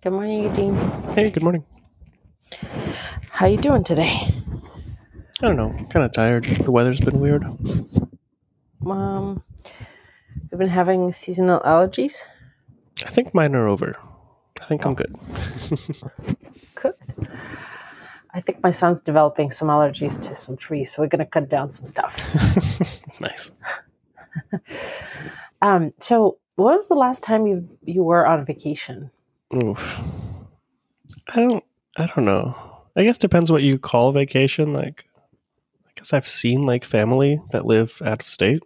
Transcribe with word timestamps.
Good 0.00 0.12
morning, 0.12 0.44
Eugene. 0.44 0.74
Hey, 1.14 1.28
good 1.30 1.42
morning. 1.42 1.64
How 3.30 3.46
you 3.46 3.58
doing 3.58 3.82
today? 3.82 4.32
I 5.42 5.46
don't 5.46 5.56
know, 5.56 5.70
kind 5.90 6.04
of 6.04 6.12
tired. 6.12 6.44
The 6.44 6.70
weather's 6.70 7.00
been 7.00 7.18
weird. 7.18 7.44
Um, 8.86 9.42
we've 10.50 10.58
been 10.58 10.68
having 10.68 11.10
seasonal 11.10 11.58
allergies. 11.60 12.22
I 13.04 13.10
think 13.10 13.34
mine 13.34 13.56
are 13.56 13.66
over. 13.66 13.96
I 14.60 14.64
think 14.66 14.86
I'm 14.86 14.94
good. 14.94 15.14
Good. 16.76 16.94
I 18.32 18.40
think 18.40 18.62
my 18.62 18.70
son's 18.70 19.00
developing 19.00 19.50
some 19.50 19.66
allergies 19.66 20.20
to 20.28 20.34
some 20.34 20.56
trees, 20.56 20.92
so 20.92 21.02
we're 21.02 21.08
going 21.08 21.18
to 21.18 21.26
cut 21.26 21.48
down 21.48 21.72
some 21.72 21.86
stuff. 21.86 22.16
nice. 23.20 23.50
Um, 25.60 25.92
so, 25.98 26.38
when 26.54 26.76
was 26.76 26.86
the 26.88 26.94
last 26.94 27.24
time 27.24 27.48
you 27.48 27.68
you 27.84 28.04
were 28.04 28.24
on 28.24 28.44
vacation? 28.44 29.10
Oof. 29.54 29.98
I 31.28 31.40
don't. 31.40 31.64
I 31.96 32.06
don't 32.06 32.24
know. 32.24 32.54
I 32.96 33.04
guess 33.04 33.18
depends 33.18 33.50
what 33.50 33.62
you 33.62 33.78
call 33.78 34.12
vacation. 34.12 34.72
Like, 34.72 35.06
I 35.86 35.90
guess 35.96 36.12
I've 36.12 36.28
seen 36.28 36.62
like 36.62 36.84
family 36.84 37.40
that 37.50 37.66
live 37.66 38.00
out 38.04 38.20
of 38.20 38.28
state, 38.28 38.62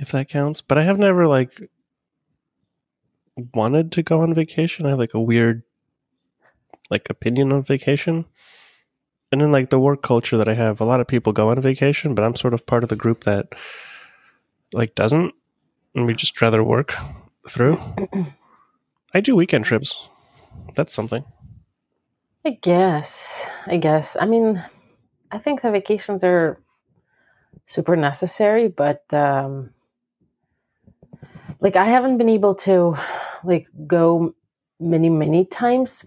if 0.00 0.12
that 0.12 0.28
counts. 0.28 0.60
But 0.60 0.78
I 0.78 0.84
have 0.84 0.98
never 0.98 1.26
like 1.26 1.60
wanted 3.54 3.92
to 3.92 4.02
go 4.02 4.20
on 4.20 4.34
vacation. 4.34 4.86
I 4.86 4.90
have 4.90 4.98
like 4.98 5.14
a 5.14 5.20
weird 5.20 5.62
like 6.90 7.08
opinion 7.10 7.52
on 7.52 7.62
vacation. 7.62 8.26
And 9.30 9.42
in 9.42 9.52
like 9.52 9.68
the 9.68 9.78
work 9.78 10.02
culture 10.02 10.38
that 10.38 10.48
I 10.48 10.54
have, 10.54 10.80
a 10.80 10.84
lot 10.84 11.00
of 11.00 11.06
people 11.06 11.32
go 11.34 11.50
on 11.50 11.60
vacation, 11.60 12.14
but 12.14 12.24
I'm 12.24 12.34
sort 12.34 12.54
of 12.54 12.64
part 12.64 12.82
of 12.82 12.88
the 12.88 12.96
group 12.96 13.24
that 13.24 13.48
like 14.74 14.94
doesn't 14.94 15.34
and 15.94 16.06
we 16.06 16.14
just 16.14 16.40
rather 16.40 16.62
work 16.64 16.94
through. 17.48 17.80
I 19.14 19.20
do 19.20 19.34
weekend 19.34 19.64
trips. 19.64 20.08
That's 20.74 20.92
something. 20.92 21.24
I 22.44 22.50
guess. 22.62 23.48
I 23.66 23.78
guess. 23.78 24.16
I 24.20 24.26
mean, 24.26 24.62
I 25.30 25.38
think 25.38 25.62
the 25.62 25.70
vacations 25.70 26.22
are 26.24 26.60
super 27.66 27.96
necessary, 27.96 28.68
but 28.68 29.02
um, 29.12 29.70
like 31.60 31.76
I 31.76 31.86
haven't 31.86 32.18
been 32.18 32.28
able 32.28 32.54
to 32.56 32.96
like 33.44 33.66
go 33.86 34.34
many 34.80 35.10
many 35.10 35.44
times 35.44 36.04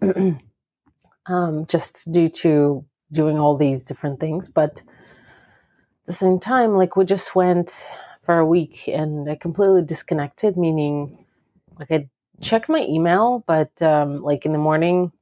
um, 1.26 1.66
just 1.66 2.10
due 2.10 2.28
to 2.28 2.84
doing 3.12 3.38
all 3.38 3.56
these 3.56 3.82
different 3.82 4.20
things. 4.20 4.48
But 4.48 4.82
at 4.82 6.06
the 6.06 6.12
same 6.12 6.40
time, 6.40 6.76
like 6.76 6.96
we 6.96 7.04
just 7.04 7.34
went 7.34 7.84
for 8.22 8.38
a 8.38 8.46
week 8.46 8.88
and 8.88 9.30
I 9.30 9.36
completely 9.36 9.82
disconnected, 9.82 10.56
meaning 10.56 11.24
like 11.78 11.90
I 11.90 12.08
check 12.40 12.68
my 12.68 12.80
email, 12.80 13.44
but 13.46 13.80
um, 13.82 14.22
like 14.22 14.46
in 14.46 14.52
the 14.52 14.58
morning 14.58 15.12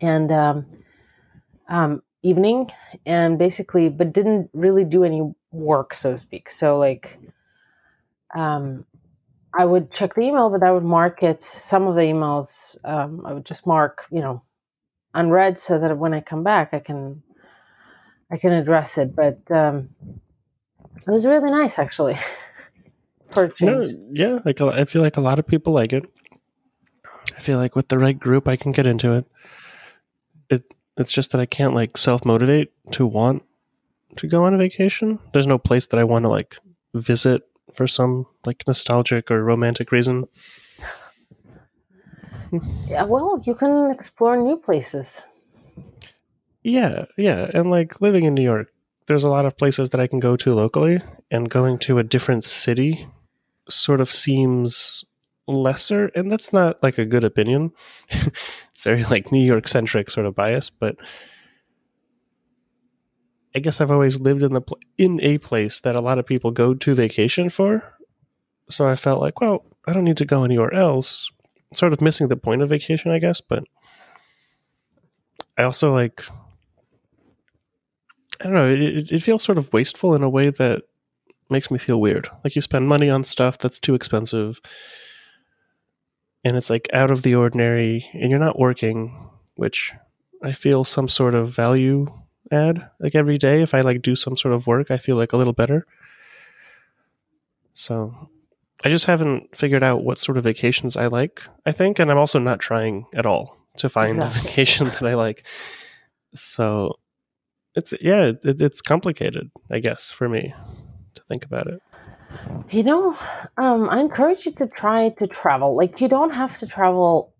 and 0.00 0.30
um, 0.32 0.66
um, 1.68 2.02
evening, 2.22 2.70
and 3.06 3.38
basically, 3.38 3.88
but 3.88 4.12
didn't 4.12 4.50
really 4.52 4.84
do 4.84 5.04
any 5.04 5.32
work, 5.52 5.94
so 5.94 6.12
to 6.12 6.18
speak. 6.18 6.50
So 6.50 6.78
like, 6.78 7.18
um, 8.34 8.84
I 9.58 9.64
would 9.64 9.92
check 9.92 10.14
the 10.14 10.22
email, 10.22 10.50
but 10.50 10.62
I 10.62 10.72
would 10.72 10.84
mark 10.84 11.22
it. 11.22 11.42
Some 11.42 11.86
of 11.86 11.94
the 11.96 12.02
emails, 12.02 12.76
um, 12.84 13.24
I 13.26 13.32
would 13.32 13.44
just 13.44 13.66
mark, 13.66 14.06
you 14.10 14.20
know, 14.20 14.42
unread, 15.14 15.58
so 15.58 15.78
that 15.78 15.96
when 15.98 16.14
I 16.14 16.20
come 16.20 16.44
back, 16.44 16.72
I 16.72 16.78
can, 16.78 17.22
I 18.30 18.36
can 18.36 18.52
address 18.52 18.96
it. 18.96 19.16
But 19.16 19.40
um, 19.50 19.90
it 21.06 21.10
was 21.10 21.26
really 21.26 21.50
nice, 21.50 21.78
actually. 21.78 22.16
For 23.30 23.44
a 23.44 23.52
No, 23.60 23.86
yeah, 24.12 24.38
like 24.44 24.60
I 24.60 24.84
feel 24.84 25.02
like 25.02 25.16
a 25.16 25.20
lot 25.22 25.38
of 25.38 25.46
people 25.46 25.72
like 25.72 25.92
it. 25.92 26.04
I 27.36 27.40
feel 27.40 27.58
like 27.58 27.76
with 27.76 27.88
the 27.88 27.98
right 27.98 28.18
group, 28.18 28.48
I 28.48 28.56
can 28.56 28.72
get 28.72 28.86
into 28.86 29.12
it. 29.12 29.26
It 30.48 30.64
it's 30.96 31.12
just 31.12 31.32
that 31.32 31.40
I 31.40 31.46
can't 31.46 31.74
like 31.74 31.96
self 31.96 32.24
motivate 32.24 32.72
to 32.92 33.06
want 33.06 33.44
to 34.16 34.26
go 34.26 34.44
on 34.44 34.54
a 34.54 34.58
vacation. 34.58 35.18
There's 35.32 35.46
no 35.46 35.58
place 35.58 35.86
that 35.86 35.98
I 35.98 36.04
want 36.04 36.24
to 36.24 36.28
like 36.28 36.56
visit 36.94 37.42
for 37.74 37.86
some 37.86 38.26
like 38.44 38.64
nostalgic 38.66 39.30
or 39.30 39.44
romantic 39.44 39.92
reason. 39.92 40.26
Yeah, 42.88 43.04
well, 43.04 43.40
you 43.46 43.54
can 43.54 43.92
explore 43.92 44.36
new 44.36 44.56
places. 44.56 45.24
Yeah, 46.64 47.04
yeah, 47.16 47.48
and 47.54 47.70
like 47.70 48.00
living 48.00 48.24
in 48.24 48.34
New 48.34 48.42
York, 48.42 48.72
there's 49.06 49.22
a 49.22 49.30
lot 49.30 49.46
of 49.46 49.56
places 49.56 49.90
that 49.90 50.00
I 50.00 50.08
can 50.08 50.18
go 50.18 50.36
to 50.36 50.52
locally, 50.52 51.00
and 51.30 51.48
going 51.48 51.78
to 51.80 51.98
a 51.98 52.02
different 52.02 52.44
city 52.44 53.06
sort 53.70 54.00
of 54.00 54.10
seems 54.10 55.04
lesser, 55.46 56.10
and 56.14 56.30
that's 56.30 56.52
not 56.52 56.82
like 56.82 56.98
a 56.98 57.04
good 57.04 57.24
opinion. 57.24 57.72
it's 58.10 58.84
very 58.84 59.04
like 59.04 59.32
New 59.32 59.44
York 59.44 59.68
centric 59.68 60.10
sort 60.10 60.26
of 60.26 60.34
bias, 60.34 60.70
but 60.70 60.96
I 63.54 63.58
guess 63.58 63.80
I've 63.80 63.90
always 63.90 64.20
lived 64.20 64.42
in 64.42 64.52
the 64.52 64.60
pl- 64.60 64.78
in 64.96 65.20
a 65.22 65.38
place 65.38 65.80
that 65.80 65.96
a 65.96 66.00
lot 66.00 66.18
of 66.18 66.26
people 66.26 66.50
go 66.50 66.74
to 66.74 66.94
vacation 66.94 67.50
for. 67.50 67.82
So 68.68 68.86
I 68.86 68.96
felt 68.96 69.20
like, 69.20 69.40
well, 69.40 69.64
I 69.86 69.92
don't 69.92 70.04
need 70.04 70.18
to 70.18 70.24
go 70.24 70.44
anywhere 70.44 70.72
else. 70.72 71.30
Sort 71.74 71.92
of 71.92 72.00
missing 72.00 72.28
the 72.28 72.36
point 72.36 72.62
of 72.62 72.68
vacation, 72.68 73.10
I 73.10 73.18
guess, 73.18 73.40
but 73.40 73.64
I 75.56 75.64
also 75.64 75.92
like 75.92 76.24
I 78.40 78.44
don't 78.44 78.54
know, 78.54 78.68
it, 78.68 79.12
it 79.12 79.22
feels 79.22 79.42
sort 79.42 79.58
of 79.58 79.72
wasteful 79.72 80.14
in 80.14 80.22
a 80.22 80.28
way 80.28 80.50
that 80.50 80.84
makes 81.50 81.70
me 81.70 81.78
feel 81.78 82.00
weird. 82.00 82.28
Like 82.44 82.54
you 82.54 82.62
spend 82.62 82.88
money 82.88 83.10
on 83.10 83.24
stuff 83.24 83.58
that's 83.58 83.78
too 83.80 83.94
expensive 83.94 84.60
and 86.44 86.56
it's 86.56 86.70
like 86.70 86.88
out 86.92 87.10
of 87.10 87.22
the 87.22 87.34
ordinary 87.34 88.08
and 88.14 88.30
you're 88.30 88.40
not 88.40 88.58
working, 88.58 89.28
which 89.54 89.92
I 90.42 90.52
feel 90.52 90.84
some 90.84 91.08
sort 91.08 91.34
of 91.34 91.50
value 91.50 92.06
add 92.52 92.90
like 92.98 93.14
every 93.14 93.38
day 93.38 93.62
if 93.62 93.74
I 93.74 93.80
like 93.80 94.02
do 94.02 94.16
some 94.16 94.36
sort 94.36 94.54
of 94.54 94.66
work, 94.66 94.90
I 94.90 94.96
feel 94.96 95.16
like 95.16 95.32
a 95.32 95.36
little 95.36 95.52
better. 95.52 95.86
So 97.74 98.30
I 98.84 98.88
just 98.88 99.06
haven't 99.06 99.54
figured 99.54 99.82
out 99.82 100.02
what 100.02 100.18
sort 100.18 100.38
of 100.38 100.44
vacations 100.44 100.96
I 100.96 101.06
like, 101.06 101.42
I 101.66 101.72
think, 101.72 101.98
and 101.98 102.10
I'm 102.10 102.18
also 102.18 102.38
not 102.38 102.60
trying 102.60 103.06
at 103.14 103.26
all 103.26 103.56
to 103.76 103.88
find 103.88 104.16
Exactly. 104.16 104.40
a 104.40 104.42
vacation 104.44 104.86
that 105.00 105.02
I 105.02 105.14
like. 105.14 105.46
So 106.34 106.98
it's 107.74 107.94
yeah, 108.00 108.32
it, 108.42 108.60
it's 108.60 108.80
complicated, 108.80 109.50
I 109.70 109.78
guess, 109.80 110.10
for 110.10 110.28
me 110.28 110.54
think 111.30 111.44
about 111.46 111.66
it. 111.66 111.80
You 112.70 112.82
know, 112.82 113.16
um, 113.56 113.88
I 113.88 114.00
encourage 114.00 114.44
you 114.46 114.52
to 114.52 114.66
try 114.66 115.08
to 115.20 115.26
travel. 115.26 115.76
Like, 115.76 116.00
you 116.00 116.08
don't 116.08 116.34
have 116.34 116.58
to 116.58 116.66
travel 116.66 117.32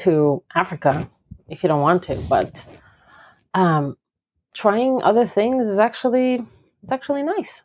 to 0.00 0.42
Africa 0.54 1.08
if 1.48 1.62
you 1.62 1.68
don't 1.68 1.80
want 1.80 2.02
to, 2.04 2.16
but 2.28 2.64
um, 3.54 3.96
trying 4.54 5.02
other 5.02 5.26
things 5.26 5.68
is 5.68 5.78
actually 5.78 6.44
it's 6.82 6.92
actually 6.92 7.22
nice. 7.22 7.62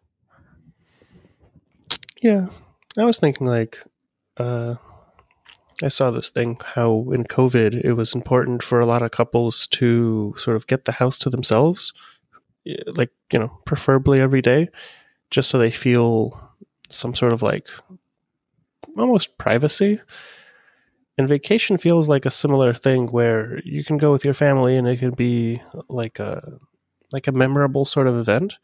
Yeah, 2.21 2.45
I 2.97 3.03
was 3.03 3.19
thinking 3.19 3.47
like, 3.47 3.83
uh, 4.37 4.75
I 5.83 5.87
saw 5.87 6.11
this 6.11 6.29
thing 6.29 6.57
how 6.75 7.07
in 7.11 7.23
COVID 7.23 7.83
it 7.83 7.93
was 7.93 8.13
important 8.13 8.61
for 8.61 8.79
a 8.79 8.85
lot 8.85 9.01
of 9.01 9.11
couples 9.11 9.67
to 9.67 10.35
sort 10.37 10.55
of 10.55 10.67
get 10.67 10.85
the 10.85 10.91
house 10.93 11.17
to 11.19 11.29
themselves, 11.29 11.93
like 12.95 13.11
you 13.31 13.39
know, 13.39 13.59
preferably 13.65 14.19
every 14.19 14.41
day, 14.41 14.69
just 15.31 15.49
so 15.49 15.57
they 15.57 15.71
feel 15.71 16.39
some 16.89 17.15
sort 17.15 17.33
of 17.33 17.41
like 17.41 17.67
almost 18.97 19.37
privacy. 19.37 19.99
And 21.17 21.27
vacation 21.27 21.77
feels 21.77 22.07
like 22.07 22.25
a 22.25 22.31
similar 22.31 22.73
thing 22.73 23.07
where 23.07 23.59
you 23.63 23.83
can 23.83 23.97
go 23.97 24.11
with 24.11 24.25
your 24.25 24.33
family 24.33 24.75
and 24.75 24.87
it 24.87 24.99
can 24.99 25.11
be 25.11 25.61
like 25.89 26.19
a 26.19 26.59
like 27.11 27.27
a 27.27 27.31
memorable 27.31 27.85
sort 27.85 28.07
of 28.07 28.15
event. 28.15 28.57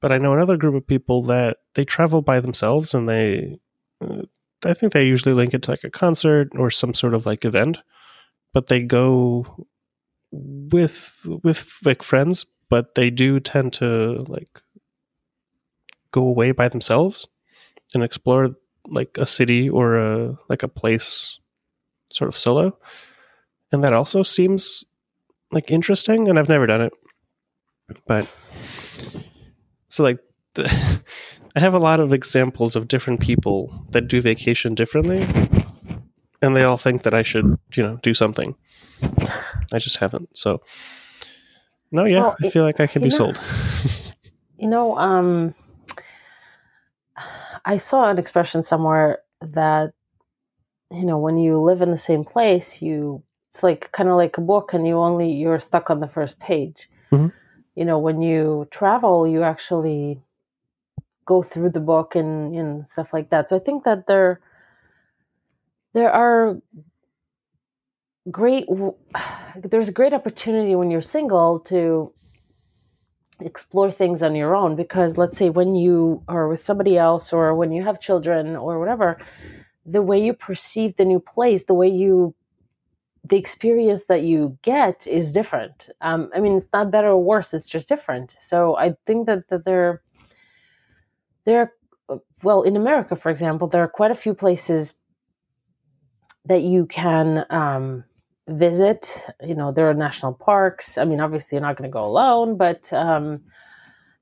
But 0.00 0.12
I 0.12 0.18
know 0.18 0.32
another 0.32 0.56
group 0.56 0.74
of 0.74 0.86
people 0.86 1.22
that 1.24 1.58
they 1.74 1.84
travel 1.84 2.22
by 2.22 2.40
themselves 2.40 2.94
and 2.94 3.08
they 3.08 3.58
I 4.64 4.74
think 4.74 4.92
they 4.92 5.06
usually 5.06 5.34
link 5.34 5.54
it 5.54 5.62
to 5.62 5.70
like 5.70 5.84
a 5.84 5.90
concert 5.90 6.50
or 6.56 6.70
some 6.70 6.94
sort 6.94 7.14
of 7.14 7.26
like 7.26 7.44
event, 7.44 7.82
but 8.52 8.68
they 8.68 8.82
go 8.82 9.66
with 10.32 11.26
with 11.42 11.78
like 11.84 12.02
friends, 12.02 12.46
but 12.68 12.94
they 12.94 13.10
do 13.10 13.40
tend 13.40 13.72
to 13.74 14.24
like 14.28 14.60
go 16.12 16.22
away 16.22 16.52
by 16.52 16.68
themselves 16.68 17.28
and 17.94 18.02
explore 18.02 18.54
like 18.88 19.16
a 19.18 19.26
city 19.26 19.68
or 19.68 19.96
a 19.98 20.38
like 20.48 20.62
a 20.62 20.68
place 20.68 21.38
sort 22.12 22.28
of 22.28 22.36
solo. 22.36 22.76
And 23.72 23.84
that 23.84 23.92
also 23.92 24.22
seems 24.22 24.84
like 25.52 25.70
interesting 25.70 26.28
and 26.28 26.38
I've 26.38 26.48
never 26.48 26.66
done 26.66 26.80
it. 26.82 26.92
But 28.06 28.28
so 29.88 30.02
like 30.02 30.18
the, 30.54 30.64
I 31.56 31.60
have 31.60 31.74
a 31.74 31.78
lot 31.78 32.00
of 32.00 32.12
examples 32.12 32.76
of 32.76 32.88
different 32.88 33.20
people 33.20 33.86
that 33.90 34.08
do 34.08 34.20
vacation 34.20 34.74
differently 34.74 35.26
and 36.42 36.54
they 36.56 36.62
all 36.64 36.78
think 36.78 37.02
that 37.02 37.14
I 37.14 37.22
should, 37.22 37.58
you 37.74 37.82
know, 37.82 37.98
do 38.02 38.14
something. 38.14 38.54
I 39.72 39.78
just 39.78 39.96
haven't. 39.96 40.36
So 40.36 40.62
no, 41.92 42.04
yeah, 42.04 42.20
Well, 42.20 42.36
I 42.44 42.50
feel 42.50 42.62
like 42.64 42.80
I 42.80 42.86
can 42.86 43.02
be 43.02 43.08
know- 43.08 43.16
sold. 43.16 43.40
You 44.58 44.68
know, 44.68 44.94
um, 44.98 45.54
I 47.64 47.76
saw 47.78 48.10
an 48.10 48.18
expression 48.18 48.62
somewhere 48.62 49.20
that 49.40 49.92
you 50.92 51.04
know 51.04 51.18
when 51.18 51.38
you 51.38 51.60
live 51.60 51.82
in 51.82 51.90
the 51.90 51.96
same 51.96 52.24
place 52.24 52.82
you 52.82 53.22
it's 53.52 53.62
like 53.62 53.90
kind 53.92 54.08
of 54.08 54.16
like 54.16 54.36
a 54.38 54.40
book 54.40 54.72
and 54.74 54.86
you 54.86 54.96
only 54.98 55.30
you're 55.32 55.58
stuck 55.60 55.90
on 55.90 56.00
the 56.00 56.08
first 56.08 56.38
page 56.40 56.90
Mhm. 57.12 57.32
you 57.74 57.84
know 57.84 57.98
when 57.98 58.22
you 58.22 58.66
travel 58.70 59.26
you 59.26 59.42
actually 59.42 60.20
go 61.26 61.42
through 61.42 61.70
the 61.70 61.80
book 61.80 62.16
and 62.16 62.54
and 62.56 62.88
stuff 62.88 63.12
like 63.12 63.30
that 63.30 63.48
so 63.48 63.56
i 63.56 63.60
think 63.60 63.84
that 63.84 64.06
there 64.06 64.40
there 65.92 66.10
are 66.12 66.58
great 68.30 68.66
there's 69.56 69.88
a 69.88 69.92
great 69.92 70.12
opportunity 70.12 70.74
when 70.74 70.90
you're 70.90 71.02
single 71.02 71.60
to 71.60 72.12
explore 73.40 73.90
things 73.90 74.22
on 74.22 74.34
your 74.34 74.54
own 74.54 74.76
because 74.76 75.16
let's 75.16 75.36
say 75.36 75.50
when 75.50 75.74
you 75.74 76.22
are 76.28 76.48
with 76.48 76.64
somebody 76.64 76.96
else 76.96 77.32
or 77.32 77.54
when 77.54 77.72
you 77.72 77.82
have 77.82 78.00
children 78.00 78.56
or 78.56 78.78
whatever 78.78 79.18
the 79.86 80.02
way 80.02 80.22
you 80.22 80.32
perceive 80.32 80.96
the 80.96 81.04
new 81.04 81.20
place 81.20 81.64
the 81.64 81.74
way 81.74 81.88
you 81.88 82.34
the 83.24 83.36
experience 83.36 84.06
that 84.06 84.22
you 84.22 84.56
get 84.62 85.06
is 85.06 85.32
different. 85.32 85.90
Um, 86.00 86.30
i 86.34 86.40
mean 86.40 86.56
it's 86.56 86.68
not 86.72 86.90
better 86.90 87.08
or 87.08 87.22
worse 87.22 87.54
it's 87.54 87.68
just 87.68 87.88
different. 87.88 88.36
So 88.40 88.76
i 88.76 88.94
think 89.06 89.26
that, 89.26 89.48
that 89.48 89.64
there 89.64 90.02
there 91.44 91.72
well 92.42 92.62
in 92.62 92.76
america 92.76 93.14
for 93.16 93.30
example 93.30 93.68
there 93.68 93.82
are 93.82 93.88
quite 93.88 94.10
a 94.10 94.16
few 94.16 94.34
places 94.34 94.94
that 96.44 96.62
you 96.62 96.86
can 96.86 97.44
um, 97.50 98.04
visit 98.50 99.24
you 99.42 99.54
know 99.54 99.72
there 99.72 99.88
are 99.88 99.94
national 99.94 100.34
parks. 100.34 100.98
I 100.98 101.04
mean 101.04 101.20
obviously 101.20 101.56
you're 101.56 101.66
not 101.66 101.76
going 101.76 101.90
to 101.90 101.92
go 101.92 102.04
alone 102.04 102.56
but 102.56 102.92
um, 102.92 103.40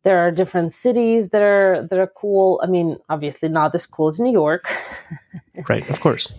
there 0.05 0.19
are 0.19 0.31
different 0.31 0.73
cities 0.73 1.31
that 1.31 1.43
are 1.43 1.87
that 1.91 1.99
are 1.99 2.13
cool. 2.17 2.61
I 2.63 2.67
mean 2.67 2.99
obviously 3.09 3.49
not 3.49 3.75
as 3.75 3.87
cool 3.87 4.09
as 4.09 4.19
new 4.19 4.33
york. 4.33 4.65
Right, 5.69 5.91
of 5.91 6.01
course. 6.01 6.33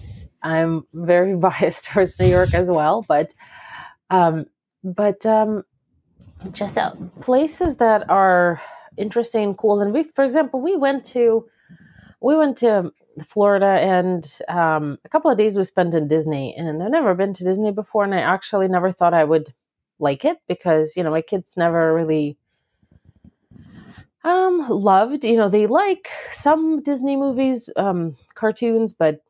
i'm 0.43 0.87
very 0.93 1.35
biased 1.47 1.83
towards 1.85 2.17
new 2.19 2.27
york 2.27 2.53
as 2.53 2.69
well 2.69 3.03
but 3.07 3.33
um, 4.09 4.45
but 4.83 5.25
um, 5.25 5.63
just 6.51 6.77
uh, 6.77 6.93
places 7.19 7.77
that 7.77 8.09
are 8.09 8.61
interesting 8.97 9.43
and 9.43 9.57
cool. 9.57 9.81
And 9.81 9.93
we 9.93 10.03
for 10.03 10.23
example 10.23 10.61
we 10.61 10.75
went 10.75 11.05
to 11.05 11.45
we 12.21 12.35
went 12.35 12.57
to 12.57 12.91
Florida 13.25 13.65
and 13.65 14.39
um, 14.47 14.97
a 15.05 15.09
couple 15.09 15.31
of 15.31 15.37
days 15.37 15.57
we 15.57 15.63
spent 15.63 15.93
in 15.93 16.07
Disney. 16.07 16.55
And 16.55 16.81
I've 16.81 16.91
never 16.91 17.15
been 17.15 17.33
to 17.33 17.43
Disney 17.43 17.71
before, 17.71 18.03
and 18.03 18.13
I 18.13 18.19
actually 18.19 18.67
never 18.67 18.91
thought 18.91 19.13
I 19.13 19.23
would 19.23 19.53
like 19.99 20.25
it 20.25 20.37
because 20.47 20.95
you 20.95 21.03
know 21.03 21.11
my 21.11 21.21
kids 21.21 21.57
never 21.57 21.93
really 21.93 22.37
um 24.23 24.67
loved 24.69 25.23
you 25.23 25.37
know 25.37 25.49
they 25.49 25.67
like 25.67 26.09
some 26.31 26.81
disney 26.81 27.15
movies 27.15 27.69
um 27.75 28.15
cartoons 28.33 28.93
but 28.93 29.21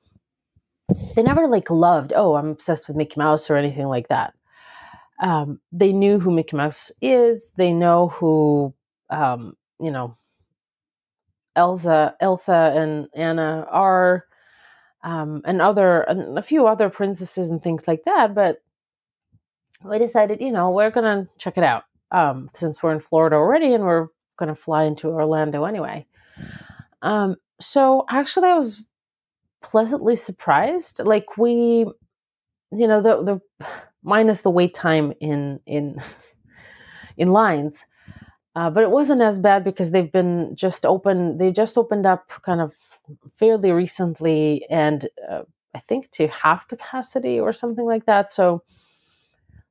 they 1.15 1.23
never 1.23 1.47
like 1.47 1.69
loved 1.69 2.13
oh 2.15 2.35
i'm 2.35 2.49
obsessed 2.49 2.87
with 2.87 2.97
mickey 2.97 3.19
mouse 3.19 3.49
or 3.49 3.55
anything 3.55 3.87
like 3.87 4.07
that 4.07 4.33
um 5.21 5.59
they 5.71 5.91
knew 5.91 6.19
who 6.19 6.31
mickey 6.31 6.55
mouse 6.55 6.91
is 7.01 7.51
they 7.57 7.73
know 7.73 8.07
who 8.09 8.73
um 9.09 9.55
you 9.79 9.91
know 9.91 10.15
elsa 11.59 12.15
elsa 12.21 12.73
and 12.75 13.07
anna 13.13 13.67
are 13.69 14.25
um 15.03 15.41
and 15.45 15.61
other 15.61 16.01
and 16.01 16.37
a 16.37 16.41
few 16.41 16.67
other 16.67 16.89
princesses 16.89 17.51
and 17.51 17.61
things 17.61 17.87
like 17.87 18.03
that 18.05 18.33
but 18.33 18.61
we 19.83 19.99
decided 19.99 20.39
you 20.41 20.51
know 20.51 20.71
we're 20.71 20.89
gonna 20.91 21.27
check 21.37 21.57
it 21.57 21.63
out 21.63 21.83
um 22.11 22.47
since 22.53 22.81
we're 22.81 22.93
in 22.93 22.99
florida 22.99 23.35
already 23.35 23.73
and 23.73 23.83
we're 23.83 24.07
gonna 24.37 24.55
fly 24.55 24.83
into 24.85 25.07
orlando 25.09 25.65
anyway. 25.65 26.05
Um 27.01 27.35
so 27.59 28.05
actually 28.09 28.49
i 28.49 28.55
was 28.55 28.83
pleasantly 29.61 30.15
surprised 30.15 31.01
like 31.03 31.37
we 31.37 31.85
you 32.71 32.87
know 32.87 33.01
the 33.01 33.23
the 33.23 33.41
minus 34.03 34.41
the 34.41 34.49
wait 34.49 34.73
time 34.73 35.13
in 35.19 35.59
in 35.65 35.97
in 37.17 37.31
lines 37.31 37.85
uh, 38.59 38.69
but 38.69 38.83
it 38.83 38.91
wasn't 38.91 39.21
as 39.21 39.39
bad 39.39 39.63
because 39.63 39.91
they've 39.91 40.11
been 40.11 40.53
just 40.53 40.85
open 40.85 41.37
they 41.37 41.49
just 41.49 41.77
opened 41.77 42.05
up 42.05 42.27
kind 42.41 42.59
of 42.59 42.75
fairly 43.31 43.71
recently 43.71 44.65
and 44.69 45.07
uh, 45.31 45.43
i 45.73 45.79
think 45.79 46.11
to 46.11 46.27
half 46.27 46.67
capacity 46.67 47.39
or 47.39 47.53
something 47.53 47.85
like 47.85 48.05
that. 48.05 48.29
So 48.29 48.61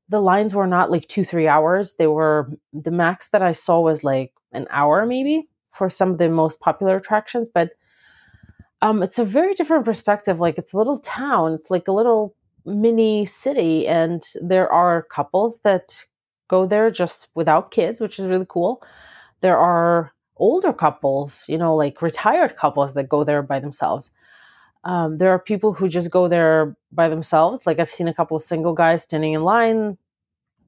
the 0.09 0.21
lines 0.21 0.55
were 0.55 0.67
not 0.67 0.91
like 0.91 1.07
two 1.07 1.23
three 1.23 1.47
hours. 1.47 1.95
They 1.97 2.07
were 2.07 2.51
the 2.73 2.91
max 2.91 3.29
that 3.29 3.43
i 3.43 3.53
saw 3.53 3.79
was 3.81 4.03
like 4.03 4.33
an 4.53 4.67
hour 4.71 5.05
maybe 5.05 5.49
for 5.71 5.91
some 5.91 6.11
of 6.13 6.19
the 6.19 6.31
most 6.31 6.59
popular 6.61 6.97
attractions 6.97 7.47
but 7.53 7.73
um, 8.81 9.03
it's 9.03 9.19
a 9.19 9.25
very 9.25 9.55
different 9.55 9.85
perspective. 9.85 10.39
Like 10.39 10.57
it's 10.57 10.73
a 10.73 10.77
little 10.77 10.99
town. 10.99 11.53
It's 11.53 11.69
like 11.69 11.89
a 11.89 11.93
little 11.93 12.37
mini 12.65 13.27
city 13.27 13.89
and 13.89 14.23
there 14.41 14.71
are 14.73 15.03
couples 15.03 15.59
that 15.65 16.05
go 16.49 16.67
there 16.67 16.91
just 16.91 17.29
without 17.35 17.71
kids 17.71 18.01
which 18.01 18.19
is 18.19 18.27
really 18.27 18.47
cool. 18.49 18.83
There 19.41 19.59
are 19.59 20.13
older 20.37 20.73
couples 20.73 21.45
you 21.49 21.59
know 21.59 21.75
like 21.75 22.03
retired 22.03 22.57
couples 22.57 22.95
that 22.95 23.09
go 23.09 23.25
there 23.25 23.43
by 23.43 23.61
themselves. 23.61 24.11
Um, 24.85 25.19
there 25.19 25.31
are 25.31 25.39
people 25.39 25.75
who 25.75 25.89
just 25.89 26.11
go 26.11 26.29
there 26.29 26.77
by 26.93 27.09
themselves. 27.09 27.67
Like 27.67 27.79
i've 27.81 27.91
seen 27.91 28.09
a 28.09 28.15
couple 28.15 28.37
of 28.37 28.43
single 28.43 28.73
guys 28.75 29.03
standing 29.03 29.33
in 29.35 29.43
line 29.43 29.99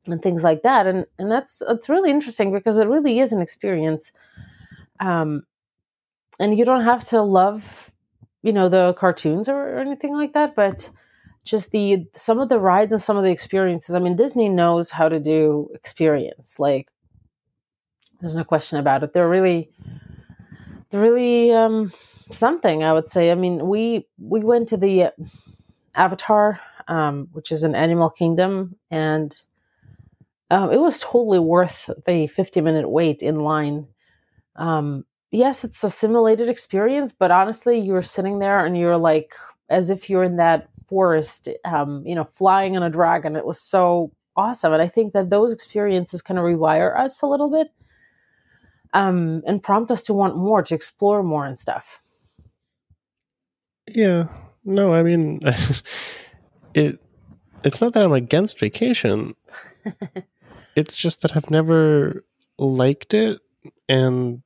and 0.06 0.22
things 0.22 0.42
like 0.44 0.62
that. 0.62 0.86
And 0.86 1.06
and 1.18 1.30
that's 1.30 1.62
it's 1.68 1.88
really 1.88 2.10
interesting 2.10 2.52
because 2.52 2.78
it 2.78 2.88
really 2.88 3.20
is 3.20 3.32
an 3.32 3.40
experience. 3.40 4.12
Um 5.00 5.44
and 6.40 6.58
you 6.58 6.64
don't 6.64 6.84
have 6.84 7.06
to 7.08 7.22
love 7.22 7.92
you 8.42 8.52
know 8.52 8.68
the 8.68 8.94
cartoons 8.94 9.48
or, 9.48 9.56
or 9.56 9.78
anything 9.78 10.14
like 10.14 10.32
that 10.32 10.56
but 10.56 10.90
just 11.44 11.70
the 11.70 12.06
some 12.14 12.38
of 12.38 12.48
the 12.48 12.58
rides 12.58 12.92
and 12.92 13.00
some 13.00 13.16
of 13.16 13.24
the 13.24 13.30
experiences. 13.30 13.94
I 13.94 13.98
mean 13.98 14.16
disney 14.16 14.48
knows 14.48 14.90
how 14.90 15.08
to 15.08 15.18
do 15.20 15.68
experience 15.74 16.58
like 16.58 16.90
there's 18.20 18.36
no 18.36 18.44
question 18.44 18.78
about 18.78 19.02
it. 19.02 19.12
They're 19.12 19.28
really 19.28 19.70
they're 20.90 21.00
really 21.00 21.52
um 21.52 21.92
something 22.30 22.84
i 22.84 22.92
would 22.92 23.08
say. 23.08 23.30
I 23.30 23.34
mean 23.34 23.66
we 23.68 24.06
we 24.18 24.44
went 24.44 24.68
to 24.68 24.76
the 24.76 25.12
avatar 25.96 26.60
um 26.88 27.28
which 27.32 27.50
is 27.52 27.62
an 27.64 27.74
animal 27.74 28.10
kingdom 28.10 28.76
and 28.90 29.34
um, 30.52 30.72
it 30.72 30.80
was 30.80 30.98
totally 31.00 31.38
worth 31.38 31.88
the 32.06 32.26
50 32.26 32.60
minute 32.60 32.88
wait 32.88 33.22
in 33.22 33.40
line. 33.40 33.86
Um 34.56 35.04
yes 35.30 35.64
it's 35.64 35.84
a 35.84 35.90
simulated 35.90 36.48
experience 36.48 37.12
but 37.12 37.30
honestly 37.30 37.78
you're 37.78 38.02
sitting 38.02 38.40
there 38.40 38.64
and 38.64 38.76
you're 38.76 38.96
like 38.96 39.32
as 39.68 39.90
if 39.90 40.10
you're 40.10 40.24
in 40.24 40.36
that 40.36 40.68
forest 40.90 41.48
um 41.64 42.02
you 42.06 42.14
know 42.14 42.24
flying 42.24 42.76
on 42.76 42.82
a 42.82 42.90
dragon 42.90 43.36
it 43.36 43.46
was 43.46 43.60
so 43.60 44.12
awesome 44.36 44.72
and 44.72 44.82
i 44.82 44.88
think 44.88 45.12
that 45.14 45.30
those 45.30 45.52
experiences 45.52 46.20
kind 46.20 46.38
of 46.38 46.44
rewire 46.44 46.98
us 46.98 47.22
a 47.22 47.26
little 47.26 47.50
bit 47.50 47.68
um 48.92 49.42
and 49.46 49.62
prompt 49.62 49.90
us 49.90 50.04
to 50.04 50.12
want 50.12 50.36
more 50.36 50.62
to 50.62 50.74
explore 50.74 51.22
more 51.22 51.46
and 51.46 51.58
stuff 51.58 52.00
Yeah. 53.94 54.28
No, 54.64 54.92
I 54.92 55.02
mean 55.02 55.40
it 56.74 57.00
it's 57.64 57.80
not 57.80 57.92
that 57.92 58.02
I'm 58.02 58.12
against 58.12 58.58
vacation. 58.58 59.34
it's 60.76 60.96
just 60.96 61.22
that 61.22 61.36
I've 61.36 61.50
never 61.50 62.24
liked 62.58 63.14
it 63.14 63.40
and 63.88 64.42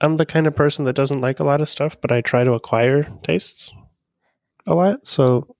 I'm 0.00 0.16
the 0.18 0.26
kind 0.26 0.46
of 0.46 0.54
person 0.54 0.84
that 0.84 0.96
doesn't 0.96 1.20
like 1.20 1.40
a 1.40 1.44
lot 1.44 1.60
of 1.60 1.68
stuff, 1.68 2.00
but 2.00 2.12
I 2.12 2.20
try 2.20 2.44
to 2.44 2.52
acquire 2.52 3.04
tastes 3.22 3.72
a 4.66 4.74
lot. 4.74 5.06
So 5.06 5.56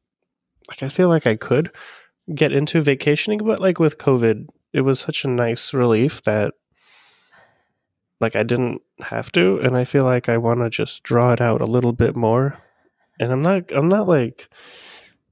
like 0.68 0.82
I 0.82 0.88
feel 0.88 1.08
like 1.08 1.26
I 1.26 1.36
could 1.36 1.70
get 2.34 2.52
into 2.52 2.80
vacationing, 2.82 3.38
but 3.38 3.60
like 3.60 3.78
with 3.78 3.98
COVID, 3.98 4.48
it 4.72 4.80
was 4.80 5.00
such 5.00 5.24
a 5.24 5.28
nice 5.28 5.74
relief 5.74 6.22
that 6.22 6.54
like 8.20 8.36
I 8.36 8.42
didn't 8.42 8.80
have 9.00 9.30
to 9.32 9.58
and 9.58 9.76
I 9.76 9.84
feel 9.84 10.04
like 10.04 10.28
I 10.28 10.38
want 10.38 10.60
to 10.60 10.70
just 10.70 11.02
draw 11.02 11.32
it 11.32 11.40
out 11.40 11.60
a 11.60 11.66
little 11.66 11.92
bit 11.92 12.16
more. 12.16 12.58
And 13.20 13.30
I'm 13.30 13.42
not 13.42 13.72
I'm 13.72 13.88
not 13.88 14.08
like 14.08 14.48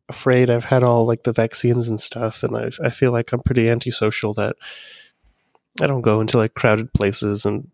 afraid 0.08 0.50
I've 0.50 0.66
had 0.66 0.82
all 0.82 1.06
like 1.06 1.22
the 1.22 1.32
vaccines 1.32 1.88
and 1.88 2.00
stuff 2.00 2.42
and 2.42 2.56
I 2.56 2.70
I 2.84 2.90
feel 2.90 3.12
like 3.12 3.32
I'm 3.32 3.42
pretty 3.42 3.68
antisocial 3.68 4.34
that 4.34 4.56
I 5.80 5.86
don't 5.86 6.02
go 6.02 6.20
into 6.20 6.36
like 6.36 6.54
crowded 6.54 6.92
places 6.92 7.46
and 7.46 7.68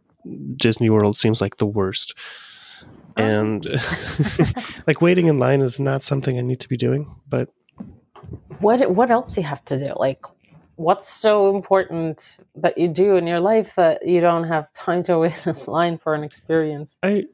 Disney 0.56 0.90
World 0.90 1.16
seems 1.16 1.40
like 1.40 1.56
the 1.56 1.66
worst. 1.66 2.14
And 3.16 3.66
like 4.86 5.02
waiting 5.02 5.26
in 5.26 5.38
line 5.38 5.60
is 5.60 5.80
not 5.80 6.02
something 6.02 6.38
I 6.38 6.42
need 6.42 6.60
to 6.60 6.68
be 6.68 6.76
doing, 6.76 7.14
but 7.28 7.48
what 8.60 8.90
what 8.94 9.10
else 9.10 9.34
do 9.34 9.40
you 9.40 9.46
have 9.46 9.64
to 9.66 9.78
do? 9.78 9.92
Like 9.96 10.24
what's 10.76 11.08
so 11.08 11.54
important 11.54 12.38
that 12.54 12.78
you 12.78 12.86
do 12.86 13.16
in 13.16 13.26
your 13.26 13.40
life 13.40 13.74
that 13.74 14.06
you 14.06 14.20
don't 14.20 14.44
have 14.44 14.72
time 14.72 15.02
to 15.04 15.18
wait 15.20 15.46
in 15.46 15.56
line 15.66 15.98
for 15.98 16.14
an 16.14 16.22
experience? 16.22 16.96
I 17.02 17.24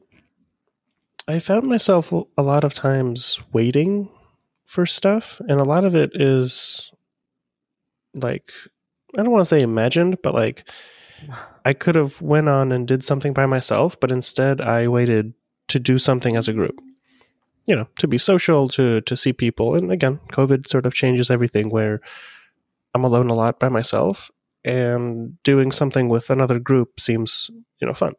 I 1.27 1.39
found 1.39 1.67
myself 1.67 2.11
a 2.11 2.41
lot 2.41 2.63
of 2.63 2.73
times 2.73 3.41
waiting 3.53 4.09
for 4.65 4.85
stuff 4.85 5.39
and 5.47 5.59
a 5.59 5.63
lot 5.63 5.85
of 5.85 5.95
it 5.95 6.11
is 6.15 6.91
like 8.15 8.51
I 9.17 9.23
don't 9.23 9.31
want 9.31 9.41
to 9.41 9.45
say 9.45 9.61
imagined, 9.61 10.17
but 10.21 10.33
like 10.33 10.69
I 11.65 11.73
could 11.73 11.95
have 11.95 12.21
went 12.21 12.49
on 12.49 12.71
and 12.71 12.87
did 12.87 13.03
something 13.03 13.33
by 13.33 13.45
myself, 13.45 13.99
but 13.99 14.11
instead 14.11 14.61
I 14.61 14.87
waited 14.87 15.33
to 15.69 15.79
do 15.79 15.97
something 15.97 16.35
as 16.35 16.47
a 16.47 16.53
group. 16.53 16.79
you 17.65 17.75
know, 17.75 17.87
to 17.99 18.07
be 18.07 18.17
social, 18.17 18.67
to 18.69 19.01
to 19.01 19.17
see 19.17 19.33
people. 19.33 19.75
And 19.75 19.91
again, 19.91 20.19
COVID 20.31 20.67
sort 20.67 20.85
of 20.85 20.93
changes 20.93 21.31
everything 21.31 21.69
where 21.69 21.99
I'm 22.93 23.03
alone 23.03 23.29
a 23.29 23.33
lot 23.33 23.59
by 23.59 23.69
myself 23.69 24.31
and 24.63 25.41
doing 25.43 25.71
something 25.71 26.09
with 26.09 26.29
another 26.29 26.59
group 26.59 26.99
seems, 26.99 27.49
you 27.79 27.87
know, 27.87 27.93
fun. 27.93 28.13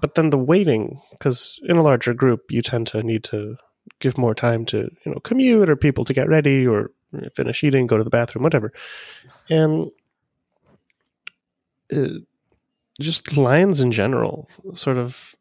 But 0.00 0.14
then 0.14 0.30
the 0.30 0.38
waiting, 0.38 1.00
because 1.12 1.58
in 1.68 1.76
a 1.76 1.82
larger 1.82 2.12
group, 2.12 2.50
you 2.50 2.62
tend 2.62 2.86
to 2.88 3.02
need 3.02 3.24
to 3.24 3.56
give 4.00 4.18
more 4.18 4.34
time 4.34 4.66
to, 4.66 4.90
you 5.04 5.12
know, 5.12 5.20
commute 5.20 5.70
or 5.70 5.76
people 5.76 6.04
to 6.04 6.12
get 6.12 6.28
ready 6.28 6.66
or 6.66 6.90
finish 7.34 7.64
eating, 7.64 7.86
go 7.86 7.96
to 7.96 8.04
the 8.04 8.10
bathroom, 8.10 8.42
whatever. 8.42 8.72
And 9.48 9.90
uh, 11.94 12.18
just 13.00 13.36
lines 13.36 13.80
in 13.80 13.92
general 13.92 14.48
sort 14.74 14.96
of 14.96 15.36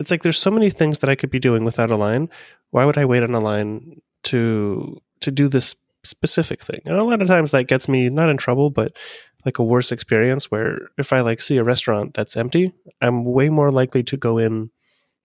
it's 0.00 0.10
like 0.10 0.22
there's 0.22 0.38
so 0.38 0.50
many 0.50 0.70
things 0.70 0.98
that 1.00 1.10
I 1.10 1.14
could 1.14 1.30
be 1.30 1.38
doing 1.38 1.62
without 1.62 1.90
a 1.90 1.96
line. 1.96 2.30
Why 2.70 2.86
would 2.86 2.96
I 2.96 3.04
wait 3.04 3.22
on 3.22 3.34
a 3.34 3.40
line 3.40 4.00
to 4.24 5.00
to 5.20 5.30
do 5.30 5.46
this 5.46 5.76
specific 6.02 6.62
thing? 6.62 6.80
And 6.86 6.96
a 6.96 7.04
lot 7.04 7.20
of 7.20 7.28
times 7.28 7.50
that 7.50 7.68
gets 7.68 7.86
me 7.86 8.08
not 8.08 8.30
in 8.30 8.38
trouble, 8.38 8.70
but 8.70 8.96
like 9.44 9.58
a 9.58 9.64
worse 9.64 9.92
experience 9.92 10.50
where 10.50 10.88
if 10.98 11.12
I 11.12 11.20
like 11.20 11.40
see 11.40 11.58
a 11.58 11.64
restaurant 11.64 12.14
that's 12.14 12.36
empty, 12.36 12.72
I'm 13.02 13.24
way 13.24 13.50
more 13.50 13.70
likely 13.70 14.02
to 14.04 14.16
go 14.16 14.38
in 14.38 14.70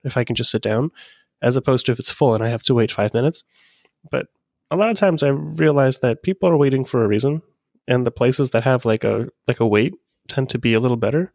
if 0.03 0.17
I 0.17 0.25
can 0.25 0.35
just 0.35 0.51
sit 0.51 0.61
down, 0.61 0.91
as 1.41 1.55
opposed 1.55 1.85
to 1.85 1.93
if 1.93 1.99
it's 1.99 2.11
full 2.11 2.35
and 2.35 2.43
I 2.43 2.49
have 2.49 2.63
to 2.63 2.75
wait 2.75 2.91
five 2.91 3.13
minutes. 3.13 3.43
But 4.11 4.27
a 4.69 4.75
lot 4.75 4.89
of 4.89 4.97
times 4.97 5.23
I 5.23 5.29
realize 5.29 5.99
that 5.99 6.21
people 6.21 6.49
are 6.49 6.57
waiting 6.57 6.83
for 6.83 7.03
a 7.03 7.07
reason, 7.07 7.41
and 7.87 8.05
the 8.05 8.11
places 8.11 8.51
that 8.51 8.63
have 8.63 8.85
like 8.85 9.03
a 9.03 9.27
like 9.47 9.59
a 9.59 9.67
wait 9.67 9.93
tend 10.27 10.49
to 10.49 10.57
be 10.57 10.73
a 10.73 10.79
little 10.79 10.97
better 10.97 11.31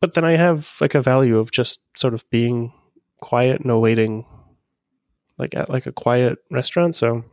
but 0.00 0.14
then 0.14 0.24
I 0.24 0.36
have 0.36 0.76
like 0.80 0.94
a 0.94 1.02
value 1.02 1.38
of 1.38 1.52
just 1.52 1.80
sort 1.94 2.14
of 2.14 2.28
being 2.30 2.72
quiet, 3.20 3.64
no 3.64 3.78
waiting, 3.78 4.24
like 5.38 5.54
at 5.54 5.68
like 5.68 5.86
a 5.86 5.92
quiet 5.92 6.38
restaurant. 6.50 6.94
So, 6.94 7.24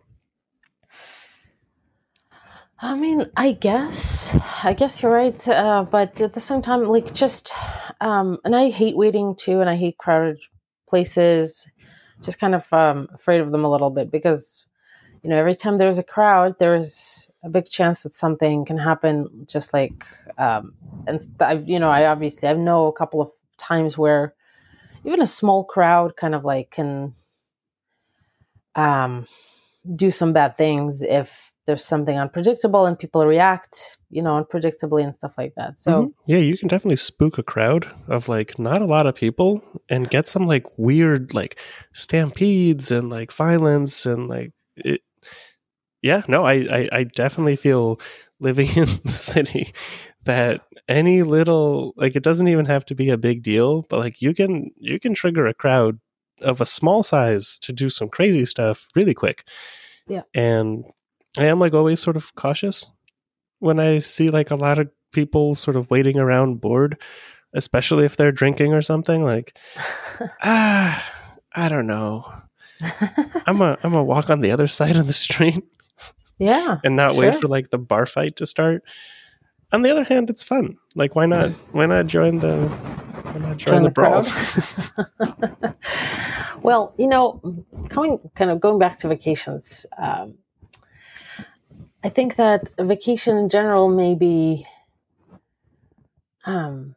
I 2.80 2.96
mean, 2.96 3.26
I 3.38 3.54
guess, 3.54 4.36
I 4.64 4.74
guess 4.74 5.02
you're 5.02 5.12
right, 5.12 5.48
uh, 5.48 5.86
but 5.90 6.20
at 6.20 6.34
the 6.34 6.42
same 6.42 6.62
time, 6.62 6.84
like 6.84 7.14
just, 7.14 7.54
um, 8.02 8.38
and 8.44 8.56
I 8.56 8.70
hate 8.70 8.98
waiting 8.98 9.36
too, 9.36 9.62
and 9.62 9.70
I 9.70 9.78
hate 9.78 9.98
crowded 9.98 10.40
places. 10.88 11.72
Just 12.22 12.40
kind 12.40 12.56
of 12.56 12.72
um, 12.74 13.08
afraid 13.14 13.42
of 13.42 13.52
them 13.52 13.64
a 13.64 13.72
little 13.72 13.92
bit 13.92 14.12
because, 14.12 14.66
you 15.24 15.30
know, 15.30 15.38
every 15.38 15.56
time 15.56 15.78
there's 15.78 15.98
a 15.98 16.04
crowd, 16.04 16.56
there's 16.60 17.30
a 17.44 17.50
big 17.50 17.66
chance 17.66 18.04
that 18.04 18.16
something 18.16 18.66
can 18.66 18.78
happen. 18.78 19.46
Just 19.48 19.74
like 19.74 20.06
um, 20.38 20.74
and 21.08 21.22
I've 21.40 21.68
you 21.68 21.80
know 21.80 21.90
I 21.90 22.06
obviously 22.06 22.48
I 22.48 22.54
know 22.54 22.88
a 22.88 22.94
couple 22.94 23.22
of 23.22 23.32
times 23.58 23.98
where 23.98 24.34
even 25.04 25.22
a 25.22 25.28
small 25.28 25.64
crowd 25.64 26.16
kind 26.16 26.36
of 26.36 26.44
like 26.46 26.72
can 26.72 27.14
um, 28.76 29.26
do 29.96 30.12
some 30.12 30.34
bad 30.34 30.58
things 30.58 31.02
if 31.02 31.52
there's 31.66 31.84
something 31.84 32.18
unpredictable 32.18 32.86
and 32.86 32.98
people 32.98 33.26
react 33.26 33.98
you 34.10 34.22
know 34.22 34.42
unpredictably 34.42 35.04
and 35.04 35.14
stuff 35.14 35.38
like 35.38 35.54
that 35.56 35.78
so 35.78 35.92
mm-hmm. 35.92 36.12
yeah 36.26 36.38
you 36.38 36.58
can 36.58 36.70
definitely 36.70 36.96
spook 36.96 37.38
a 37.38 37.44
crowd 37.44 37.86
of 38.08 38.30
like 38.30 38.58
not 38.58 38.82
a 38.82 38.86
lot 38.86 39.06
of 39.06 39.14
people 39.14 39.62
and 39.90 40.10
get 40.10 40.26
some 40.26 40.48
like 40.48 40.66
weird 40.78 41.34
like 41.34 41.60
stampedes 41.94 42.90
and 42.90 43.10
like 43.10 43.34
violence 43.34 44.06
and 44.06 44.30
like 44.30 44.54
it, 44.78 45.02
yeah 46.02 46.22
no 46.28 46.44
I, 46.44 46.54
I 46.54 46.90
i 46.92 47.04
definitely 47.04 47.56
feel 47.56 48.00
living 48.40 48.70
in 48.76 48.88
the 49.04 49.12
city 49.12 49.74
that 50.26 50.62
any 50.88 51.24
little 51.24 51.94
like 51.98 52.16
it 52.16 52.24
doesn't 52.24 52.48
even 52.48 52.66
have 52.66 52.86
to 52.86 52.96
be 52.96 53.10
a 53.10 53.18
big 53.18 53.44
deal 53.44 53.84
but 53.90 54.00
like 54.00 54.22
you 54.22 54.34
can 54.34 54.72
you 54.78 55.00
can 55.00 55.14
trigger 55.14 55.48
a 55.48 55.54
crowd 55.54 56.00
of 56.42 56.62
a 56.62 56.66
small 56.66 57.04
size 57.04 57.60
to 57.60 57.74
do 57.74 57.90
some 57.90 58.10
crazy 58.10 58.46
stuff 58.46 58.88
really 58.96 59.14
quick. 59.14 59.48
Yeah. 60.08 60.22
And 60.34 60.86
i 61.38 61.46
am 61.46 61.60
like 61.60 61.74
always 61.74 62.00
sort 62.00 62.16
of 62.16 62.34
cautious 62.36 62.90
when 63.60 63.80
i 63.80 64.00
see 64.00 64.30
like 64.30 64.50
a 64.50 64.56
lot 64.56 64.80
of 64.80 64.90
people 65.12 65.54
sort 65.56 65.76
of 65.76 65.90
waiting 65.92 66.18
around 66.18 66.62
bored 66.62 67.00
especially 67.54 68.06
if 68.06 68.16
they're 68.16 68.32
drinking 68.32 68.74
or 68.74 68.82
something 68.82 69.24
like 69.24 69.58
ah 70.44 71.14
i 71.54 71.70
don't 71.70 71.86
know 71.86 72.26
i'm 73.46 73.62
a 73.62 73.78
i'm 73.84 73.94
a 73.94 74.04
walk 74.04 74.30
on 74.30 74.42
the 74.42 74.52
other 74.52 74.68
side 74.68 74.96
of 74.96 75.08
the 75.08 75.14
street 75.14 75.64
yeah 76.40 76.78
and 76.84 76.96
not 76.96 77.14
sure. 77.14 77.22
wait 77.22 77.36
for 77.36 77.48
like 77.48 77.70
the 77.70 77.78
bar 77.78 78.06
fight 78.06 78.36
to 78.36 78.46
start 78.46 78.84
on 79.72 79.82
the 79.82 79.92
other 79.92 80.04
hand, 80.04 80.30
it's 80.30 80.44
fun. 80.44 80.78
Like, 80.96 81.16
why 81.16 81.26
not? 81.26 81.52
Why 81.72 81.86
not 81.86 82.08
join 82.08 82.40
the? 82.40 82.68
Why 82.68 83.40
not 83.40 83.58
join, 83.58 83.74
join 83.74 83.84
the, 83.84 83.90
the 83.90 83.92
brawl? 83.92 84.24
well, 86.62 86.94
you 86.98 87.08
know, 87.08 87.42
coming 87.90 88.20
kind 88.36 88.50
of 88.50 88.62
going 88.62 88.80
back 88.80 89.00
to 89.00 89.10
vacations, 89.10 89.86
um, 89.98 90.36
I 92.04 92.10
think 92.10 92.36
that 92.38 92.70
vacation 92.80 93.38
in 93.38 93.50
general 93.50 93.90
may 93.90 94.16
be 94.16 94.66
um, 96.46 96.96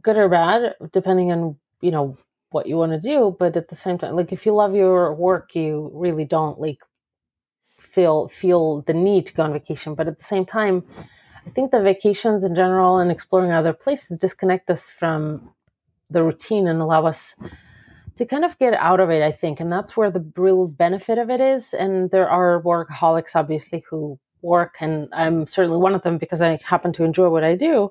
good 0.00 0.16
or 0.16 0.28
bad, 0.30 0.76
depending 0.92 1.32
on 1.32 1.56
you 1.82 1.90
know 1.90 2.16
what 2.54 2.66
you 2.66 2.76
want 2.76 2.92
to 2.92 3.00
do. 3.00 3.36
But 3.38 3.56
at 3.56 3.68
the 3.68 3.76
same 3.76 3.98
time, 3.98 4.16
like 4.16 4.32
if 4.32 4.46
you 4.46 4.54
love 4.54 4.74
your 4.74 5.14
work, 5.14 5.54
you 5.54 5.90
really 5.92 6.24
don't 6.24 6.58
like 6.60 6.78
feel 7.78 8.28
feel 8.28 8.82
the 8.82 8.94
need 8.94 9.26
to 9.26 9.34
go 9.34 9.42
on 9.42 9.52
vacation. 9.52 9.94
But 9.94 10.08
at 10.08 10.18
the 10.18 10.24
same 10.24 10.46
time 10.46 10.84
I 11.46 11.50
think 11.50 11.70
the 11.70 11.82
vacations 11.82 12.44
in 12.44 12.54
general 12.54 12.98
and 12.98 13.10
exploring 13.10 13.52
other 13.52 13.72
places 13.72 14.18
disconnect 14.18 14.70
us 14.70 14.90
from 14.90 15.50
the 16.10 16.22
routine 16.22 16.66
and 16.66 16.80
allow 16.80 17.06
us 17.06 17.34
to 18.16 18.24
kind 18.24 18.44
of 18.44 18.58
get 18.58 18.74
out 18.74 19.00
of 19.00 19.10
it, 19.10 19.22
I 19.22 19.32
think. 19.32 19.60
And 19.60 19.70
that's 19.70 19.96
where 19.96 20.10
the 20.10 20.24
real 20.36 20.66
benefit 20.68 21.18
of 21.18 21.30
it 21.30 21.40
is. 21.40 21.74
And 21.74 22.10
there 22.10 22.28
are 22.28 22.62
workaholics, 22.62 23.34
obviously, 23.34 23.84
who 23.90 24.18
work, 24.42 24.76
and 24.80 25.08
I'm 25.12 25.46
certainly 25.46 25.78
one 25.78 25.94
of 25.94 26.02
them 26.02 26.18
because 26.18 26.40
I 26.40 26.58
happen 26.64 26.92
to 26.94 27.04
enjoy 27.04 27.28
what 27.28 27.44
I 27.44 27.56
do. 27.56 27.90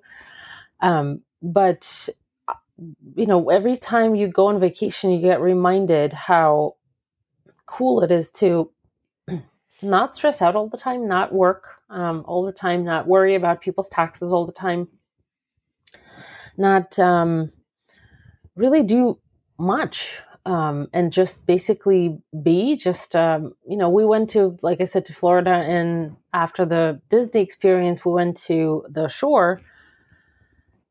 Um, 0.82 1.22
but, 1.42 2.10
you 2.78 3.26
know, 3.26 3.50
every 3.50 3.76
time 3.76 4.16
you 4.16 4.28
go 4.28 4.48
on 4.48 4.60
vacation, 4.60 5.12
you 5.12 5.22
get 5.22 5.42
reminded 5.42 6.14
how 6.14 6.76
cool 7.66 8.02
it 8.04 8.12
is 8.12 8.32
to 8.32 8.72
not 9.82 10.16
stress 10.16 10.42
out 10.42 10.56
all 10.56 10.68
the 10.68 10.78
time, 10.78 11.08
not 11.08 11.34
work 11.34 11.76
um, 11.90 12.24
all 12.28 12.46
the 12.46 12.52
time, 12.52 12.84
not 12.84 13.08
worry 13.08 13.36
about 13.36 13.62
people's 13.62 13.90
taxes 13.90 14.32
all 14.32 14.46
the 14.46 14.52
time, 14.52 14.88
not 16.58 16.98
um, 17.00 17.52
really 18.56 18.84
do 18.84 19.20
much. 19.58 20.20
Um, 20.46 20.90
and 20.92 21.10
just 21.10 21.46
basically 21.46 22.20
be 22.44 22.76
just 22.76 23.16
um, 23.16 23.54
you 23.66 23.78
know 23.78 23.88
we 23.88 24.04
went 24.04 24.30
to 24.32 24.58
like 24.62 24.82
i 24.82 24.84
said 24.84 25.06
to 25.06 25.14
florida 25.14 25.52
and 25.52 26.18
after 26.34 26.66
the 26.66 27.00
disney 27.08 27.40
experience 27.40 28.04
we 28.04 28.12
went 28.12 28.36
to 28.36 28.86
the 28.90 29.08
shore 29.08 29.62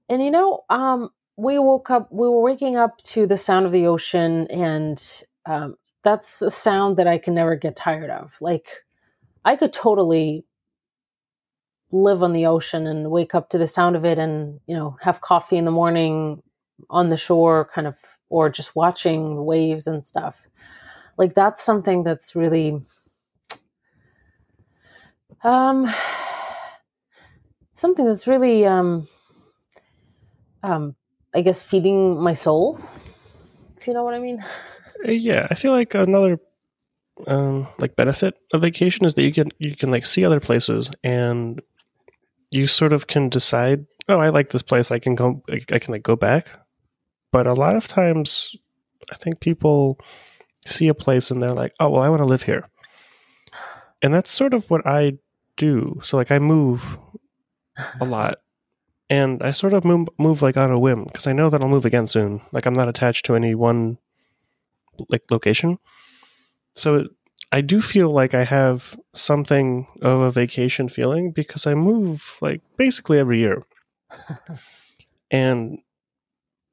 and 0.09 0.25
you 0.25 0.31
know 0.31 0.65
um, 0.71 1.11
we 1.37 1.59
woke 1.59 1.91
up 1.91 2.09
we 2.11 2.29
were 2.29 2.43
waking 2.43 2.77
up 2.77 3.03
to 3.03 3.27
the 3.27 3.39
sound 3.39 3.67
of 3.67 3.73
the 3.73 3.87
ocean 3.87 4.47
and 4.49 5.23
um, 5.47 5.77
that's 6.05 6.43
a 6.43 6.51
sound 6.51 6.97
that 6.97 7.07
i 7.07 7.19
can 7.19 7.35
never 7.35 7.57
get 7.57 7.77
tired 7.77 8.11
of. 8.11 8.37
Like 8.41 8.69
i 9.45 9.57
could 9.57 9.73
totally 9.73 10.45
live 11.91 12.23
on 12.23 12.33
the 12.33 12.47
ocean 12.47 12.87
and 12.87 13.11
wake 13.11 13.35
up 13.35 13.51
to 13.51 13.59
the 13.59 13.67
sound 13.67 13.97
of 13.97 14.05
it 14.05 14.19
and 14.19 14.61
you 14.67 14.75
know 14.75 14.97
have 15.03 15.21
coffee 15.21 15.59
in 15.59 15.65
the 15.67 15.71
morning 15.71 16.43
on 16.91 17.09
the 17.09 17.17
shore 17.17 17.69
kind 17.75 17.87
of 17.87 17.97
or 18.33 18.49
just 18.49 18.75
watching 18.75 19.37
the 19.37 19.43
waves 19.43 19.87
and 19.87 20.07
stuff. 20.07 20.47
Like 21.19 21.35
that's 21.35 21.63
something 21.63 22.03
that's 22.03 22.35
really 22.35 22.81
um 25.45 25.93
something 27.75 28.07
that's 28.07 28.27
really 28.27 28.65
um 28.65 29.07
um 30.63 30.97
i 31.35 31.41
guess 31.41 31.63
feeding 31.63 32.21
my 32.21 32.35
soul 32.35 32.79
if 33.79 33.87
you 33.87 33.95
know 33.95 34.05
what 34.05 34.15
i 34.15 34.19
mean 34.19 34.43
uh, 35.07 35.11
yeah 35.11 35.47
i 35.51 35.55
feel 35.55 35.73
like 35.73 35.95
another 35.95 36.39
um 37.27 37.69
like 37.79 37.95
benefit 37.95 38.35
of 38.53 38.63
vacation 38.63 39.05
is 39.05 39.15
that 39.15 39.23
you 39.23 39.33
can 39.33 39.51
you 39.59 39.77
can 39.77 39.91
like 39.91 40.07
see 40.07 40.25
other 40.25 40.41
places 40.41 40.91
and 41.05 41.63
you 42.53 42.67
sort 42.67 42.93
of 42.93 43.07
can 43.07 43.29
decide, 43.31 43.87
oh, 44.09 44.19
I 44.19 44.29
like 44.29 44.51
this 44.51 44.63
place. 44.63 44.91
I 44.91 44.99
can 44.99 45.15
go. 45.15 45.43
I 45.51 45.79
can 45.79 45.93
like 45.93 46.03
go 46.03 46.15
back. 46.15 46.49
But 47.33 47.47
a 47.47 47.55
lot 47.55 47.75
of 47.75 47.89
times, 47.89 48.55
I 49.11 49.17
think 49.17 49.41
people 49.41 49.99
see 50.67 50.89
a 50.89 50.95
place 50.95 51.31
and 51.31 51.43
they're 51.43 51.55
like, 51.55 51.73
oh, 51.81 51.89
well, 51.89 52.03
I 52.03 52.11
want 52.11 52.23
to 52.23 52.29
live 52.29 52.43
here. 52.43 52.69
And 54.03 54.13
that's 54.13 54.31
sort 54.31 54.53
of 54.53 54.71
what 54.71 54.87
I 54.87 55.19
do. 55.57 55.99
So 56.03 56.17
like 56.19 56.31
I 56.31 56.39
move 56.39 56.99
a 58.01 58.05
lot 58.05 58.42
and 59.13 59.43
I 59.43 59.51
sort 59.51 59.75
of 59.75 59.85
move, 59.85 60.09
move 60.17 60.41
like 60.41 60.57
on 60.57 60.71
a 60.71 60.81
whim 60.81 61.05
because 61.05 61.27
I 61.27 61.35
know 61.35 61.51
that 61.51 61.63
I'll 61.63 61.69
move 61.69 61.85
again 61.85 62.07
soon. 62.07 62.41
Like 62.51 62.65
I'm 62.65 62.73
not 62.73 62.89
attached 62.89 63.27
to 63.27 63.35
any 63.35 63.55
one 63.55 63.99
like 65.11 65.31
location. 65.31 65.79
So 66.75 67.09
I 67.53 67.61
do 67.61 67.83
feel 67.83 68.11
like 68.11 68.33
I 68.33 68.45
have 68.45 68.97
something 69.13 69.87
of 70.01 70.23
a 70.23 70.31
vacation 70.31 70.89
feeling 70.89 71.31
because 71.31 71.67
I 71.67 71.75
move 71.75 72.39
like 72.41 72.63
basically 72.79 73.19
every 73.19 73.39
year. 73.39 73.67
and 75.31 75.77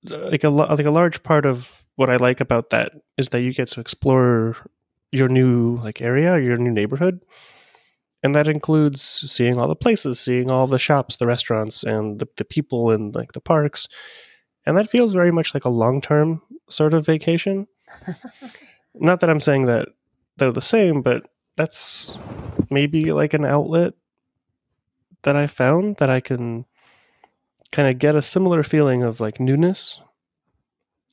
like 0.10 0.46
a 0.46 0.50
like 0.50 0.86
a 0.86 0.92
large 0.92 1.22
part 1.24 1.46
of 1.46 1.86
what 1.98 2.10
I 2.10 2.16
like 2.16 2.40
about 2.40 2.70
that 2.70 2.94
is 3.18 3.30
that 3.30 3.42
you 3.42 3.54
get 3.54 3.68
to 3.70 3.82
explore 3.82 4.56
your 5.12 5.28
new 5.28 5.76
like 5.84 6.02
area, 6.02 6.40
your 6.40 6.56
new 6.56 6.72
neighborhood, 6.72 7.20
and 8.24 8.36
that 8.36 8.48
includes 8.48 9.02
seeing 9.02 9.58
all 9.58 9.68
the 9.68 9.76
places, 9.76 10.20
seeing 10.20 10.52
all 10.52 10.68
the 10.68 10.80
shops, 10.80 11.18
the 11.18 11.28
restaurants, 11.28 11.84
and 11.84 12.20
the, 12.20 12.28
the 12.38 12.46
people 12.46 12.92
in 12.92 13.12
like 13.12 13.32
the 13.32 13.42
parks, 13.42 13.88
and 14.66 14.78
that 14.78 14.90
feels 14.90 15.14
very 15.14 15.32
much 15.32 15.54
like 15.54 15.66
a 15.66 15.70
long 15.70 16.02
term 16.02 16.42
sort 16.70 16.94
of 16.94 17.06
vacation. 17.06 17.68
Not 18.94 19.20
that 19.22 19.30
I'm 19.30 19.40
saying 19.40 19.66
that 19.66 19.90
they're 20.38 20.52
the 20.52 20.62
same, 20.62 21.02
but 21.02 21.30
that's 21.56 22.18
maybe 22.70 23.12
like 23.12 23.34
an 23.34 23.46
outlet 23.46 23.94
that 25.24 25.36
I 25.36 25.48
found 25.48 25.98
that 25.98 26.10
I 26.10 26.20
can 26.20 26.66
kind 27.72 27.90
of 27.90 28.00
get 28.00 28.16
a 28.16 28.22
similar 28.22 28.64
feeling 28.64 29.04
of 29.04 29.20
like 29.20 29.40
newness 29.40 30.02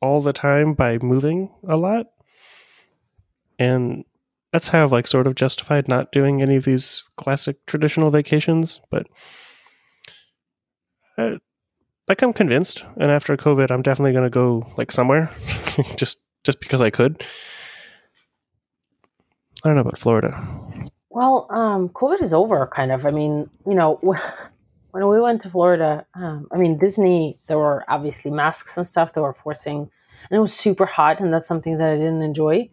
all 0.01 0.23
the 0.23 0.33
time 0.33 0.75
by 0.75 0.99
moving 0.99 1.51
a 1.69 1.77
lot. 1.77 2.07
And 3.59 4.05
that's 4.57 4.71
how 4.71 4.85
I've 4.85 4.93
like 4.93 5.07
sort 5.07 5.27
of 5.27 5.35
justified 5.35 5.87
not 5.87 6.11
doing 6.13 6.41
any 6.41 6.57
of 6.57 6.65
these 6.65 7.05
classic 7.19 7.59
traditional 7.67 8.11
vacations, 8.11 8.81
but 8.91 9.07
I, 11.19 11.37
like 12.09 12.23
I'm 12.23 12.33
convinced 12.33 12.83
and 12.97 13.11
after 13.11 13.37
COVID 13.37 13.71
I'm 13.71 13.83
definitely 13.83 14.13
going 14.13 14.25
to 14.25 14.31
go 14.31 14.67
like 14.79 14.91
somewhere 14.91 15.31
just 15.97 16.23
just 16.43 16.59
because 16.59 16.81
I 16.81 16.89
could. 16.89 17.23
I 19.63 19.69
don't 19.69 19.75
know 19.75 19.83
about 19.83 19.99
Florida. 19.99 20.33
Well, 21.11 21.49
um, 21.51 21.91
COVID 21.91 22.23
is 22.23 22.33
over, 22.33 22.67
kind 22.67 22.93
of. 22.93 23.05
I 23.05 23.11
mean, 23.11 23.51
you 23.67 23.75
know, 23.75 24.01
when 24.93 25.07
we 25.07 25.21
went 25.21 25.43
to 25.43 25.51
Florida, 25.51 26.07
um, 26.15 26.49
I 26.51 26.57
mean, 26.57 26.79
Disney, 26.79 27.39
there 27.47 27.59
were 27.59 27.85
obviously 27.89 28.31
masks 28.31 28.79
and 28.79 28.87
stuff 28.87 29.13
that 29.13 29.21
were 29.21 29.35
forcing, 29.35 29.91
and 30.31 30.39
it 30.39 30.41
was 30.41 30.55
super 30.55 30.87
hot, 30.87 31.21
and 31.21 31.31
that's 31.31 31.47
something 31.47 31.77
that 31.77 31.91
I 31.91 31.97
didn't 31.97 32.23
enjoy. 32.23 32.71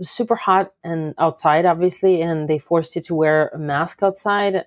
Was 0.00 0.10
super 0.10 0.34
hot 0.34 0.72
and 0.82 1.14
outside, 1.18 1.66
obviously, 1.66 2.22
and 2.22 2.48
they 2.48 2.58
forced 2.58 2.96
you 2.96 3.02
to 3.02 3.14
wear 3.14 3.50
a 3.54 3.58
mask 3.58 4.02
outside, 4.02 4.64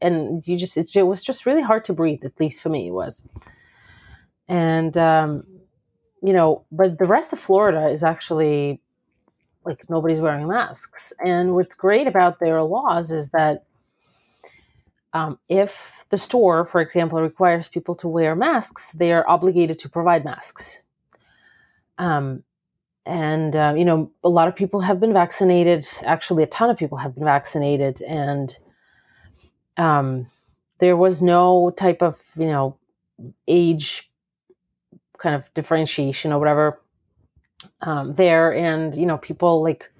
and 0.00 0.46
you 0.46 0.58
just, 0.58 0.76
it 0.76 1.02
was 1.02 1.24
just 1.24 1.46
really 1.46 1.62
hard 1.62 1.84
to 1.86 1.94
breathe, 1.94 2.22
at 2.22 2.38
least 2.38 2.62
for 2.62 2.68
me, 2.68 2.88
it 2.88 2.92
was. 2.92 3.22
And, 4.46 4.94
um, 4.96 5.44
you 6.22 6.34
know, 6.34 6.64
but 6.70 6.98
the 6.98 7.06
rest 7.06 7.32
of 7.32 7.38
Florida 7.38 7.88
is 7.88 8.04
actually 8.04 8.80
like 9.64 9.88
nobody's 9.88 10.20
wearing 10.20 10.48
masks. 10.48 11.12
And 11.24 11.54
what's 11.54 11.74
great 11.74 12.06
about 12.06 12.38
their 12.38 12.62
laws 12.62 13.10
is 13.10 13.30
that 13.30 13.64
um, 15.12 15.38
if 15.48 16.04
the 16.10 16.18
store, 16.18 16.64
for 16.66 16.80
example, 16.80 17.20
requires 17.20 17.68
people 17.68 17.94
to 17.96 18.08
wear 18.08 18.34
masks, 18.34 18.92
they 18.92 19.12
are 19.12 19.28
obligated 19.28 19.78
to 19.80 19.88
provide 19.88 20.24
masks. 20.24 20.82
Um, 21.98 22.44
and 23.08 23.56
uh, 23.56 23.74
you 23.76 23.84
know, 23.84 24.10
a 24.22 24.28
lot 24.28 24.48
of 24.48 24.54
people 24.54 24.80
have 24.80 25.00
been 25.00 25.12
vaccinated. 25.12 25.88
Actually, 26.02 26.42
a 26.42 26.46
ton 26.46 26.70
of 26.70 26.76
people 26.76 26.98
have 26.98 27.14
been 27.14 27.24
vaccinated, 27.24 28.02
and 28.02 28.56
um, 29.78 30.26
there 30.78 30.96
was 30.96 31.22
no 31.22 31.70
type 31.76 32.02
of 32.02 32.20
you 32.36 32.46
know 32.46 32.76
age 33.48 34.10
kind 35.18 35.34
of 35.34 35.52
differentiation 35.54 36.32
or 36.32 36.38
whatever 36.38 36.80
um, 37.80 38.14
there. 38.14 38.54
And 38.54 38.94
you 38.94 39.06
know, 39.06 39.16
people 39.16 39.62
like 39.62 39.90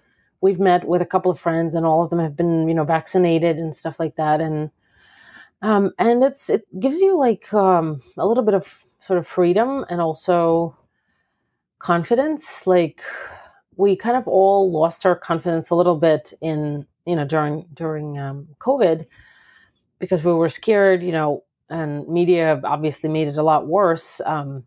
we've 0.43 0.61
met 0.61 0.87
with 0.87 1.01
a 1.01 1.07
couple 1.07 1.33
of 1.33 1.41
friends, 1.41 1.75
and 1.75 1.87
all 1.87 2.05
of 2.05 2.11
them 2.11 2.19
have 2.19 2.37
been 2.37 2.69
you 2.69 2.75
know 2.75 2.85
vaccinated 2.85 3.57
and 3.57 3.75
stuff 3.75 3.99
like 3.99 4.17
that, 4.17 4.43
and 4.43 4.71
um, 5.63 5.93
and 5.99 6.23
it's 6.23 6.51
it 6.51 6.67
gives 6.79 7.01
you 7.01 7.19
like 7.19 7.53
um, 7.55 8.01
a 8.19 8.27
little 8.27 8.45
bit 8.45 8.55
of 8.55 8.85
sort 9.01 9.19
of 9.19 9.27
freedom 9.27 9.87
and 9.89 10.01
also 10.01 10.77
confidence 11.79 12.67
like 12.67 13.03
we 13.77 13.95
kind 13.95 14.17
of 14.17 14.27
all 14.27 14.71
lost 14.71 15.07
our 15.07 15.15
confidence 15.15 15.71
a 15.71 15.75
little 15.75 15.97
bit 15.97 16.33
in 16.41 16.87
you 17.07 17.17
know 17.17 17.25
during 17.25 17.65
during 17.75 18.19
um, 18.19 18.49
covid 18.61 19.07
because 19.99 20.25
we 20.25 20.33
were 20.33 20.49
scared 20.49 21.03
you 21.03 21.13
know 21.13 21.43
and 21.71 22.09
media 22.09 22.61
obviously 22.65 23.09
made 23.09 23.29
it 23.29 23.37
a 23.37 23.43
lot 23.43 23.67
worse 23.67 24.21
um, 24.27 24.65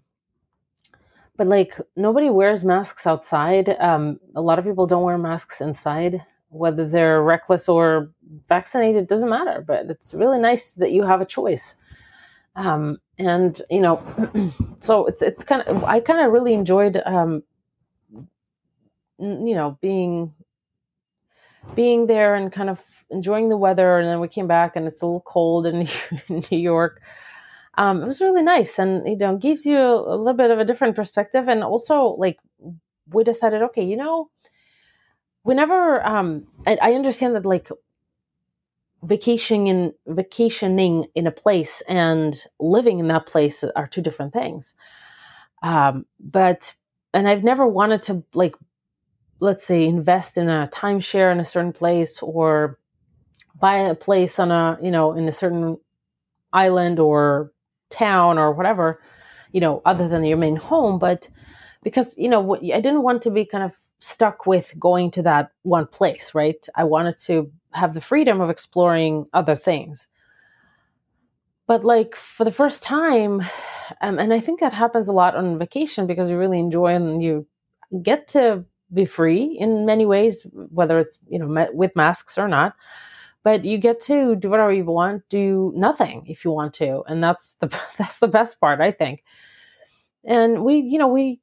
but 1.42 1.48
like 1.48 1.80
nobody 1.96 2.30
wears 2.30 2.64
masks 2.64 3.08
outside. 3.08 3.76
Um, 3.80 4.20
a 4.36 4.42
lot 4.42 4.60
of 4.60 4.66
people 4.66 4.86
don't 4.86 5.02
wear 5.02 5.18
masks 5.18 5.60
inside. 5.60 6.24
Whether 6.50 6.88
they're 6.88 7.24
reckless 7.24 7.68
or 7.68 8.12
vaccinated 8.48 9.08
doesn't 9.08 9.28
matter 9.28 9.64
but 9.66 9.90
it's 9.90 10.14
really 10.14 10.38
nice 10.38 10.70
that 10.72 10.92
you 10.92 11.04
have 11.04 11.20
a 11.20 11.26
choice. 11.26 11.76
Um, 12.56 13.00
and 13.28 13.62
you 13.70 13.82
know 13.82 14.02
so 14.80 15.06
it's 15.06 15.22
it's 15.22 15.44
kind 15.44 15.62
of 15.64 15.84
i 15.84 16.00
kind 16.00 16.20
of 16.20 16.32
really 16.32 16.54
enjoyed 16.54 17.02
um, 17.06 17.44
you 19.20 19.56
know 19.56 19.78
being 19.82 20.34
being 21.76 22.08
there 22.08 22.36
and 22.36 22.52
kind 22.52 22.70
of 22.70 22.82
enjoying 23.10 23.50
the 23.50 23.58
weather. 23.58 24.00
And 24.00 24.08
then 24.08 24.20
we 24.20 24.28
came 24.28 24.48
back 24.48 24.76
and 24.76 24.88
it's 24.88 25.02
a 25.02 25.06
little 25.06 25.22
cold 25.22 25.66
in 25.66 25.88
new 26.30 26.58
york. 26.58 27.02
Um, 27.78 28.02
it 28.04 28.06
was 28.06 28.20
really 28.20 28.44
nice 28.44 28.78
and 28.80 29.08
you 29.08 29.16
know 29.16 29.38
gives 29.38 29.66
you 29.66 29.80
a 29.80 30.16
little 30.16 30.34
bit 30.34 30.52
of 30.52 30.60
a 30.60 30.66
different 30.66 30.96
perspective 30.96 31.48
and 31.48 31.64
also 31.64 32.16
like 32.18 32.38
we 33.14 33.24
decided 33.24 33.62
okay 33.62 33.84
you 33.84 33.96
know 33.96 34.30
whenever 35.44 36.06
um 36.06 36.48
I, 36.68 36.78
I 36.82 36.94
understand 36.94 37.34
that 37.36 37.46
like 37.46 37.70
vacationing 39.04 39.68
in 39.68 39.94
vacationing 40.08 41.06
in 41.16 41.28
a 41.28 41.32
place 41.32 41.82
and 41.88 42.46
living 42.60 43.00
in 43.00 43.08
that 43.08 43.26
place 43.26 43.64
are 43.76 43.88
two 43.88 44.02
different 44.02 44.34
things. 44.34 44.74
Um 45.64 46.06
but 46.20 46.76
and 47.14 47.28
i've 47.28 47.44
never 47.44 47.68
wanted 47.68 48.04
to 48.04 48.24
like 48.34 48.56
let's 49.40 49.66
say 49.66 49.86
invest 49.86 50.38
in 50.38 50.50
a 50.50 50.70
timeshare 50.74 51.32
in 51.32 51.40
a 51.40 51.46
certain 51.46 51.74
place 51.74 52.22
or 52.22 52.80
buy 53.60 53.78
a 53.78 53.96
place 53.96 54.40
on 54.40 54.52
a 54.52 54.78
you 54.82 54.92
know 54.92 55.14
in 55.14 55.28
a 55.28 55.32
certain 55.32 55.78
island 56.54 57.00
or 57.00 57.52
town 57.90 58.38
or 58.38 58.52
whatever 58.54 59.02
you 59.52 59.62
know 59.62 59.82
other 59.86 60.08
than 60.08 60.24
your 60.24 60.38
main 60.38 60.56
home. 60.56 61.00
But 61.00 61.30
because 61.84 62.18
you 62.18 62.30
know 62.30 62.56
i 62.56 62.82
didn't 62.82 63.04
want 63.04 63.22
to 63.24 63.32
be 63.32 63.46
kind 63.46 63.64
of 63.64 63.74
stuck 64.02 64.46
with 64.46 64.74
going 64.80 65.12
to 65.12 65.22
that 65.22 65.52
one 65.62 65.88
place, 65.88 66.34
right? 66.34 66.68
I 66.76 66.84
wanted 66.84 67.18
to 67.20 67.52
have 67.74 67.94
the 67.94 68.02
freedom 68.02 68.42
of 68.42 68.50
exploring 68.50 69.28
other 69.34 69.56
things. 69.56 70.08
But 71.68 71.86
like 71.86 72.16
for 72.16 72.44
the 72.44 72.52
first 72.52 72.84
time, 72.84 73.42
um, 74.02 74.20
and 74.20 74.34
I 74.34 74.40
think 74.40 74.60
that 74.60 74.74
happens 74.74 75.08
a 75.08 75.14
lot 75.14 75.36
on 75.36 75.58
vacation 75.58 76.08
because 76.08 76.30
you 76.30 76.38
really 76.38 76.60
enjoy 76.60 76.96
and 76.96 77.24
you 77.24 77.48
get 78.02 78.28
to 78.30 78.66
be 78.94 79.06
free 79.06 79.58
in 79.58 79.86
many 79.86 80.06
ways, 80.06 80.46
whether 80.52 81.00
it's 81.00 81.18
you 81.30 81.40
know 81.40 81.68
with 81.72 81.96
masks 81.96 82.38
or 82.38 82.48
not. 82.48 82.76
But 83.44 83.66
you 83.66 83.78
get 83.78 84.02
to 84.02 84.36
do 84.36 84.50
whatever 84.50 84.74
you 84.74 84.86
want, 84.86 85.24
do 85.30 85.72
nothing 85.76 86.26
if 86.28 86.44
you 86.44 86.52
want 86.52 86.74
to, 86.76 87.04
and 87.08 87.24
that's 87.24 87.56
the 87.56 87.68
that's 87.98 88.20
the 88.20 88.28
best 88.28 88.60
part, 88.60 88.82
I 88.82 88.92
think. 88.92 89.24
And 90.24 90.64
we, 90.64 90.76
you 90.76 90.98
know, 90.98 91.08
we 91.08 91.40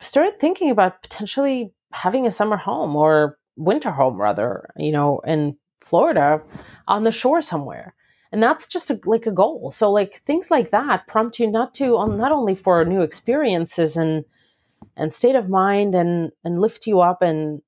started 0.00 0.38
thinking 0.38 0.70
about 0.70 1.02
potentially 1.02 1.72
having 1.92 2.26
a 2.26 2.32
summer 2.32 2.56
home 2.56 2.96
or 2.96 3.38
winter 3.56 3.90
home 3.90 4.20
rather 4.20 4.68
you 4.76 4.90
know 4.90 5.20
in 5.26 5.56
florida 5.84 6.40
on 6.88 7.04
the 7.04 7.12
shore 7.12 7.42
somewhere. 7.42 7.94
And 8.30 8.42
that's 8.42 8.66
just 8.66 8.90
a, 8.90 8.98
like 9.04 9.26
a 9.26 9.32
goal. 9.32 9.70
So 9.72 9.90
like 9.90 10.22
things 10.24 10.50
like 10.50 10.70
that 10.70 11.06
prompt 11.06 11.38
you 11.38 11.50
not 11.50 11.74
to 11.74 11.90
not 12.16 12.32
only 12.32 12.54
for 12.54 12.84
new 12.84 13.02
experiences 13.02 13.96
and 13.96 14.24
and 14.96 15.12
state 15.12 15.36
of 15.36 15.48
mind 15.48 15.94
and 15.94 16.32
and 16.44 16.60
lift 16.60 16.86
you 16.86 17.00
up 17.00 17.20
and 17.22 17.60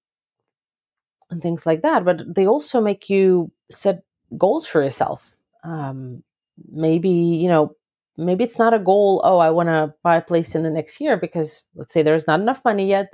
and 1.30 1.42
things 1.42 1.66
like 1.66 1.82
that 1.82 2.04
but 2.04 2.34
they 2.34 2.46
also 2.46 2.80
make 2.80 3.10
you 3.10 3.50
set 3.70 4.02
goals 4.38 4.66
for 4.66 4.82
yourself. 4.82 5.32
Um 5.64 6.22
maybe 6.70 7.10
you 7.10 7.48
know 7.48 7.74
maybe 8.16 8.44
it's 8.44 8.60
not 8.60 8.72
a 8.72 8.78
goal 8.78 9.20
oh 9.24 9.38
i 9.38 9.50
want 9.50 9.68
to 9.68 9.92
buy 10.04 10.16
a 10.16 10.22
place 10.22 10.54
in 10.54 10.62
the 10.62 10.70
next 10.70 11.00
year 11.00 11.16
because 11.16 11.64
let's 11.74 11.92
say 11.92 12.00
there's 12.00 12.28
not 12.28 12.38
enough 12.38 12.64
money 12.64 12.87
yet 12.88 13.12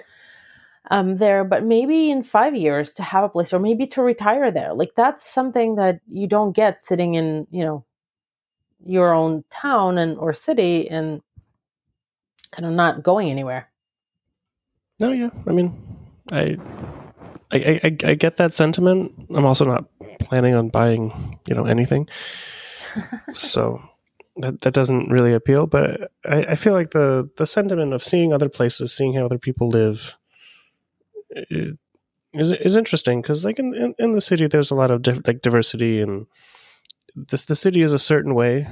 um, 0.90 1.16
there, 1.16 1.44
but 1.44 1.64
maybe 1.64 2.10
in 2.10 2.22
five 2.22 2.54
years 2.54 2.94
to 2.94 3.02
have 3.02 3.24
a 3.24 3.28
place 3.28 3.52
or 3.52 3.58
maybe 3.58 3.86
to 3.88 4.02
retire 4.02 4.50
there. 4.50 4.72
Like 4.72 4.94
that's 4.96 5.28
something 5.28 5.76
that 5.76 6.00
you 6.06 6.26
don't 6.26 6.52
get 6.52 6.80
sitting 6.80 7.14
in, 7.14 7.46
you 7.50 7.64
know, 7.64 7.84
your 8.82 9.12
own 9.12 9.44
town 9.50 9.98
and 9.98 10.16
or 10.16 10.32
city 10.32 10.88
and 10.88 11.20
kind 12.50 12.66
of 12.66 12.72
not 12.72 13.02
going 13.02 13.30
anywhere. 13.30 13.70
No, 14.98 15.12
yeah. 15.12 15.30
I 15.46 15.52
mean, 15.52 15.98
I, 16.32 16.56
I, 17.50 17.80
I, 17.84 17.96
I 18.04 18.14
get 18.14 18.36
that 18.36 18.52
sentiment. 18.52 19.12
I'm 19.34 19.44
also 19.44 19.64
not 19.64 19.84
planning 20.20 20.54
on 20.54 20.68
buying, 20.68 21.38
you 21.46 21.54
know, 21.54 21.64
anything. 21.64 22.08
so 23.32 23.82
that 24.36 24.60
that 24.62 24.74
doesn't 24.74 25.10
really 25.10 25.34
appeal. 25.34 25.66
But 25.66 26.12
I, 26.24 26.44
I 26.44 26.54
feel 26.54 26.72
like 26.72 26.90
the 26.90 27.30
the 27.36 27.46
sentiment 27.46 27.92
of 27.92 28.02
seeing 28.02 28.32
other 28.32 28.48
places, 28.48 28.94
seeing 28.94 29.14
how 29.14 29.24
other 29.24 29.38
people 29.38 29.68
live, 29.68 30.18
is 32.32 32.52
is 32.52 32.76
interesting 32.76 33.22
because 33.22 33.44
like 33.44 33.58
in, 33.58 33.74
in, 33.74 33.94
in 33.98 34.12
the 34.12 34.20
city 34.20 34.46
there's 34.46 34.70
a 34.70 34.74
lot 34.74 34.90
of 34.90 35.06
like 35.26 35.42
diversity 35.42 36.00
and 36.00 36.26
this 37.14 37.44
the 37.46 37.56
city 37.56 37.82
is 37.82 37.92
a 37.92 37.98
certain 37.98 38.34
way 38.34 38.68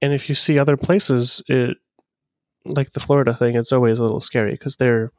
and 0.00 0.12
if 0.12 0.28
you 0.28 0.34
see 0.34 0.58
other 0.58 0.76
places 0.76 1.42
it 1.48 1.76
like 2.64 2.92
the 2.92 3.00
Florida 3.00 3.34
thing, 3.34 3.56
it's 3.56 3.72
always 3.72 3.98
a 3.98 4.02
little 4.02 4.20
scary 4.20 4.52
because 4.52 4.76
they're 4.76 5.12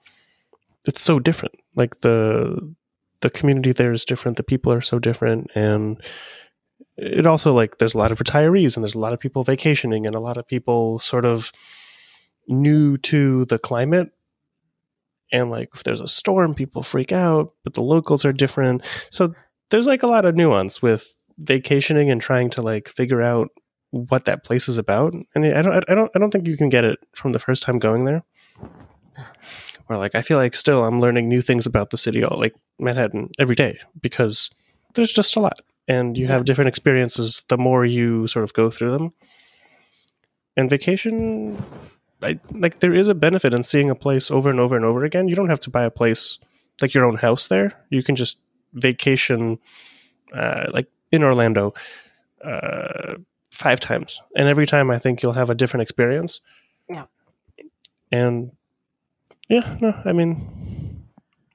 it's 0.85 1.01
so 1.01 1.19
different. 1.19 1.55
Like 1.75 1.99
the 1.99 2.75
the 3.21 3.29
community 3.29 3.71
there 3.71 3.91
is 3.91 4.05
different. 4.05 4.37
The 4.37 4.43
people 4.43 4.71
are 4.71 4.81
so 4.81 4.99
different, 4.99 5.49
and 5.55 6.01
it 6.97 7.25
also 7.25 7.53
like 7.53 7.77
there's 7.77 7.95
a 7.95 7.97
lot 7.97 8.11
of 8.11 8.19
retirees 8.19 8.75
and 8.75 8.83
there's 8.83 8.95
a 8.95 8.99
lot 8.99 9.13
of 9.13 9.19
people 9.19 9.43
vacationing 9.43 10.05
and 10.05 10.15
a 10.15 10.19
lot 10.19 10.37
of 10.37 10.47
people 10.47 10.99
sort 10.99 11.25
of 11.25 11.51
new 12.47 12.97
to 12.97 13.45
the 13.45 13.59
climate 13.59 14.11
and 15.31 15.49
like 15.49 15.69
if 15.73 15.83
there's 15.83 16.01
a 16.01 16.07
storm 16.07 16.55
people 16.55 16.83
freak 16.83 17.11
out 17.11 17.53
but 17.63 17.73
the 17.73 17.83
locals 17.83 18.25
are 18.25 18.33
different. 18.33 18.83
So 19.11 19.33
there's 19.69 19.87
like 19.87 20.03
a 20.03 20.07
lot 20.07 20.25
of 20.25 20.35
nuance 20.35 20.81
with 20.81 21.15
vacationing 21.37 22.09
and 22.09 22.21
trying 22.21 22.49
to 22.51 22.61
like 22.61 22.89
figure 22.89 23.21
out 23.21 23.49
what 23.91 24.25
that 24.25 24.43
place 24.43 24.67
is 24.67 24.77
about. 24.77 25.13
And 25.35 25.45
i 25.45 25.61
don't 25.61 25.89
i 25.89 25.95
don't 25.95 26.11
i 26.15 26.19
don't 26.19 26.31
think 26.31 26.47
you 26.47 26.57
can 26.57 26.69
get 26.69 26.85
it 26.85 26.99
from 27.13 27.31
the 27.31 27.39
first 27.39 27.63
time 27.63 27.79
going 27.79 28.05
there. 28.05 28.23
Or 29.87 29.97
like 29.97 30.15
i 30.15 30.21
feel 30.21 30.37
like 30.37 30.55
still 30.55 30.83
i'm 30.83 30.99
learning 30.99 31.27
new 31.27 31.41
things 31.41 31.65
about 31.65 31.89
the 31.89 31.97
city 31.97 32.23
all 32.23 32.39
like 32.39 32.53
manhattan 32.79 33.29
every 33.39 33.55
day 33.55 33.79
because 34.01 34.49
there's 34.95 35.13
just 35.13 35.35
a 35.35 35.39
lot. 35.39 35.59
And 35.87 36.17
you 36.17 36.27
have 36.27 36.45
different 36.45 36.67
experiences 36.67 37.41
the 37.49 37.57
more 37.57 37.83
you 37.83 38.27
sort 38.27 38.43
of 38.43 38.53
go 38.53 38.69
through 38.69 38.91
them. 38.91 39.13
And 40.55 40.69
vacation 40.69 41.57
I, 42.21 42.39
like 42.51 42.79
there 42.79 42.93
is 42.93 43.07
a 43.07 43.15
benefit 43.15 43.53
in 43.53 43.63
seeing 43.63 43.89
a 43.89 43.95
place 43.95 44.29
over 44.29 44.49
and 44.49 44.59
over 44.59 44.75
and 44.75 44.85
over 44.85 45.03
again. 45.03 45.27
You 45.27 45.35
don't 45.35 45.49
have 45.49 45.61
to 45.61 45.69
buy 45.69 45.83
a 45.83 45.91
place 45.91 46.39
like 46.81 46.93
your 46.93 47.05
own 47.05 47.15
house 47.15 47.47
there. 47.47 47.73
You 47.89 48.03
can 48.03 48.15
just 48.15 48.39
vacation, 48.73 49.59
uh, 50.33 50.67
like 50.73 50.87
in 51.11 51.23
Orlando, 51.23 51.73
uh, 52.43 53.15
five 53.51 53.79
times, 53.79 54.21
and 54.35 54.47
every 54.47 54.67
time 54.67 54.91
I 54.91 54.99
think 54.99 55.21
you'll 55.21 55.33
have 55.33 55.49
a 55.49 55.55
different 55.55 55.83
experience. 55.83 56.41
Yeah. 56.89 57.05
And 58.11 58.51
yeah, 59.47 59.77
no, 59.81 59.99
I 60.05 60.13
mean, 60.13 61.05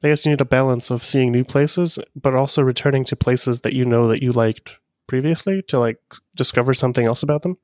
I 0.03 0.09
guess 0.09 0.25
you 0.25 0.31
need 0.31 0.41
a 0.41 0.47
balance 0.47 0.91
of 0.91 1.05
seeing 1.05 1.31
new 1.31 1.45
places, 1.45 1.99
but 2.15 2.35
also 2.35 2.63
returning 2.63 3.05
to 3.07 3.17
places 3.17 3.61
that 3.61 3.73
you 3.73 3.85
know 3.85 4.09
that 4.09 4.23
you 4.23 4.33
liked 4.33 4.79
previously 5.07 5.63
to 5.63 5.79
like 5.79 5.99
discover 6.35 6.75
something 6.75 7.07
else 7.07 7.23
about 7.23 7.43
them. 7.43 7.57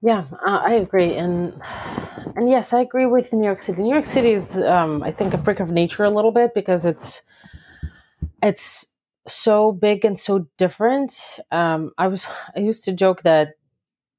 Yeah, 0.00 0.26
uh, 0.46 0.60
I 0.64 0.74
agree, 0.74 1.14
and 1.16 1.60
and 2.36 2.48
yes, 2.48 2.72
I 2.72 2.80
agree 2.80 3.06
with 3.06 3.32
New 3.32 3.44
York 3.44 3.64
City. 3.64 3.82
New 3.82 3.92
York 3.92 4.06
City 4.06 4.30
is, 4.30 4.56
um, 4.58 5.02
I 5.02 5.10
think, 5.10 5.34
a 5.34 5.38
freak 5.38 5.58
of 5.58 5.72
nature 5.72 6.04
a 6.04 6.10
little 6.10 6.30
bit 6.30 6.54
because 6.54 6.86
it's 6.86 7.22
it's 8.40 8.86
so 9.26 9.72
big 9.72 10.04
and 10.04 10.18
so 10.18 10.46
different. 10.56 11.40
Um, 11.50 11.90
I 11.98 12.06
was 12.06 12.28
I 12.56 12.60
used 12.60 12.84
to 12.84 12.92
joke 12.92 13.22
that 13.22 13.54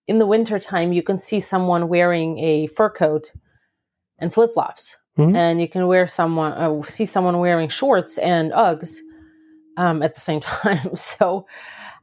in 0.07 0.19
the 0.19 0.25
wintertime 0.25 0.91
you 0.91 1.01
can 1.01 1.17
see 1.17 1.39
someone 1.39 1.87
wearing 1.87 2.39
a 2.39 2.67
fur 2.67 2.89
coat 2.89 3.31
and 4.17 4.33
flip 4.33 4.53
flops, 4.53 4.97
mm-hmm. 5.17 5.33
and 5.33 5.61
you 5.61 5.69
can 5.69 5.87
wear 5.87 6.07
someone 6.07 6.51
uh, 6.53 6.83
see 6.83 7.05
someone 7.05 7.39
wearing 7.39 7.69
shorts 7.69 8.17
and 8.17 8.51
Uggs 8.51 8.97
um, 9.77 10.03
at 10.03 10.13
the 10.13 10.21
same 10.21 10.39
time. 10.41 10.93
so 10.93 11.45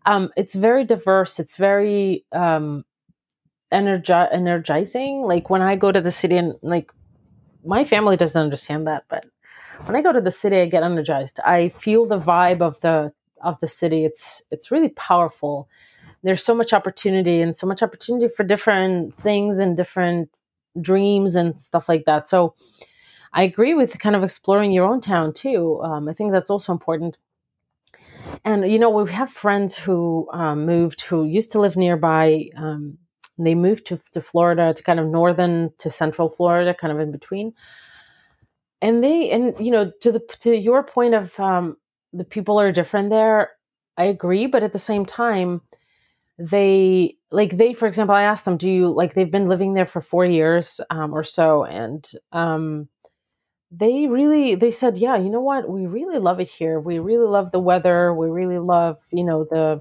um, 0.07 0.31
it's 0.35 0.55
very 0.55 0.85
diverse. 0.85 1.39
It's 1.39 1.57
very 1.57 2.25
um, 2.33 2.87
energi- 3.72 4.33
energizing. 4.33 5.22
Like 5.22 5.50
when 5.50 5.62
I 5.62 5.76
go 5.76 5.92
to 5.92 6.00
the 6.00 6.11
city 6.11 6.37
and 6.37 6.55
like 6.62 6.92
my 7.64 7.85
family 7.85 8.16
doesn't 8.16 8.40
understand 8.40 8.87
that, 8.87 9.05
but 9.09 9.26
when 9.85 9.96
I 9.96 10.02
go 10.02 10.12
to 10.12 10.20
the 10.20 10.31
city, 10.31 10.61
I 10.61 10.66
get 10.66 10.83
energized. 10.83 11.40
I 11.44 11.68
feel 11.70 12.07
the 12.07 12.18
vibe 12.18 12.61
of 12.61 12.81
the 12.81 13.12
of 13.42 13.61
the 13.61 13.68
city. 13.68 14.05
It's 14.05 14.42
it's 14.50 14.70
really 14.70 14.88
powerful. 14.90 15.68
There's 16.22 16.42
so 16.42 16.55
much 16.55 16.72
opportunity 16.72 17.40
and 17.42 17.57
so 17.57 17.66
much 17.66 17.83
opportunity 17.83 18.29
for 18.29 18.42
different 18.42 19.14
things 19.14 19.59
and 19.59 19.76
different 19.76 20.31
dreams 20.81 21.37
and 21.37 21.61
stuff 21.61 21.88
like 21.88 22.05
that. 22.07 22.26
So 22.26 22.55
I 23.33 23.42
agree 23.42 23.74
with 23.74 23.98
kind 23.98 24.16
of 24.16 24.24
exploring 24.24 24.72
your 24.72 24.87
own 24.87 25.00
town 25.00 25.33
too. 25.33 25.81
Um, 25.83 26.09
I 26.09 26.14
think 26.14 26.33
that's 26.33 26.50
also 26.50 26.72
important. 26.72 27.18
And 28.44 28.70
you 28.70 28.79
know, 28.79 28.90
we 28.90 29.11
have 29.12 29.31
friends 29.31 29.76
who 29.76 30.29
um, 30.33 30.66
moved 30.66 31.02
who 31.02 31.24
used 31.24 31.52
to 31.52 31.61
live 31.61 31.76
nearby. 31.76 32.48
Um, 32.57 32.98
they 33.38 33.55
moved 33.55 33.87
to, 33.87 34.01
to 34.12 34.20
Florida, 34.20 34.72
to 34.75 34.83
kind 34.83 34.99
of 34.99 35.07
northern 35.07 35.70
to 35.79 35.90
central 35.90 36.29
Florida, 36.29 36.75
kind 36.75 36.92
of 36.92 37.01
in 37.01 37.12
between. 37.12 37.53
And 38.83 39.03
they, 39.03 39.31
and 39.31 39.55
you 39.59 39.70
know, 39.70 39.92
to 40.01 40.12
the 40.12 40.20
to 40.40 40.57
your 40.57 40.83
point 40.83 41.14
of 41.14 41.38
um, 41.40 41.77
the 42.12 42.25
people 42.25 42.61
are 42.61 42.72
different 42.72 43.11
there. 43.11 43.51
I 43.96 44.05
agree, 44.05 44.46
but 44.46 44.62
at 44.62 44.72
the 44.72 44.79
same 44.79 45.07
time, 45.07 45.62
they 46.38 47.16
like 47.31 47.57
they, 47.57 47.72
for 47.72 47.87
example, 47.87 48.14
I 48.14 48.22
asked 48.22 48.44
them, 48.44 48.59
"Do 48.59 48.70
you 48.70 48.88
like?" 48.88 49.14
They've 49.14 49.31
been 49.31 49.46
living 49.46 49.75
there 49.75 49.87
for 49.87 50.01
four 50.01 50.27
years 50.27 50.81
um, 50.90 51.14
or 51.14 51.22
so, 51.22 51.64
and 51.64 52.07
um, 52.33 52.88
they 53.70 54.07
really 54.07 54.55
they 54.55 54.70
said, 54.70 54.99
"Yeah, 54.99 55.16
you 55.16 55.31
know 55.31 55.40
what? 55.40 55.68
We 55.68 55.87
really 55.87 56.18
love 56.18 56.40
it 56.40 56.49
here. 56.49 56.79
We 56.79 56.99
really 56.99 57.27
love 57.27 57.53
the 57.53 57.61
weather. 57.61 58.14
We 58.14 58.29
really 58.29 58.59
love, 58.59 58.99
you 59.11 59.25
know, 59.25 59.44
the 59.44 59.81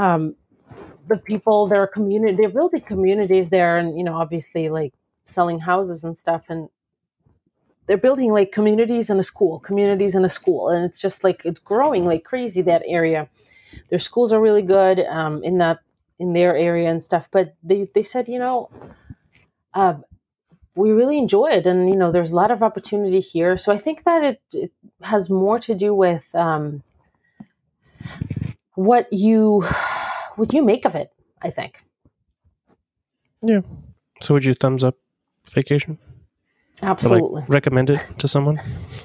um, 0.00 0.34
the 1.08 1.16
people, 1.16 1.66
there 1.66 1.82
are 1.82 1.86
community, 1.86 2.36
they're 2.36 2.48
building 2.48 2.80
communities 2.80 3.50
there, 3.50 3.76
and 3.76 3.96
you 3.98 4.04
know, 4.04 4.14
obviously, 4.14 4.68
like 4.68 4.94
selling 5.24 5.58
houses 5.58 6.04
and 6.04 6.16
stuff, 6.16 6.44
and 6.48 6.68
they're 7.86 7.96
building 7.96 8.32
like 8.32 8.52
communities 8.52 9.10
and 9.10 9.20
a 9.20 9.22
school, 9.22 9.58
communities 9.60 10.14
and 10.14 10.24
a 10.24 10.28
school, 10.28 10.68
and 10.68 10.84
it's 10.84 11.00
just 11.00 11.24
like 11.24 11.42
it's 11.44 11.60
growing 11.60 12.04
like 12.04 12.24
crazy 12.24 12.62
that 12.62 12.82
area. 12.86 13.28
Their 13.88 13.98
schools 13.98 14.32
are 14.32 14.40
really 14.40 14.62
good 14.62 15.00
um, 15.00 15.42
in 15.42 15.58
that 15.58 15.80
in 16.18 16.32
their 16.32 16.56
area 16.56 16.90
and 16.90 17.02
stuff, 17.02 17.28
but 17.30 17.54
they 17.62 17.88
they 17.94 18.02
said, 18.02 18.28
you 18.28 18.38
know, 18.38 18.70
uh, 19.74 19.94
we 20.74 20.90
really 20.90 21.18
enjoy 21.18 21.46
it, 21.46 21.66
and 21.66 21.90
you 21.90 21.96
know, 21.96 22.10
there's 22.10 22.32
a 22.32 22.36
lot 22.36 22.50
of 22.50 22.62
opportunity 22.62 23.20
here. 23.20 23.58
So 23.58 23.72
I 23.72 23.78
think 23.78 24.04
that 24.04 24.24
it, 24.24 24.42
it 24.52 24.72
has 25.02 25.28
more 25.28 25.58
to 25.60 25.74
do 25.74 25.94
with 25.94 26.34
um, 26.34 26.82
what 28.74 29.12
you 29.12 29.64
what 30.34 30.48
would 30.48 30.52
you 30.52 30.64
make 30.64 30.84
of 30.84 30.96
it, 30.96 31.12
I 31.40 31.50
think. 31.50 31.80
Yeah. 33.40 33.60
So 34.20 34.34
would 34.34 34.44
you 34.44 34.54
thumbs 34.54 34.82
up 34.82 34.96
vacation? 35.52 35.98
Absolutely. 36.82 37.42
Like 37.42 37.48
recommend 37.48 37.90
it 37.90 38.00
to 38.18 38.26
someone? 38.26 38.60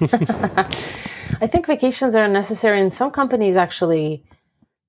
I 1.40 1.46
think 1.46 1.66
vacations 1.66 2.16
are 2.16 2.26
necessary, 2.26 2.80
and 2.80 2.92
some 2.92 3.12
companies 3.12 3.56
actually 3.56 4.24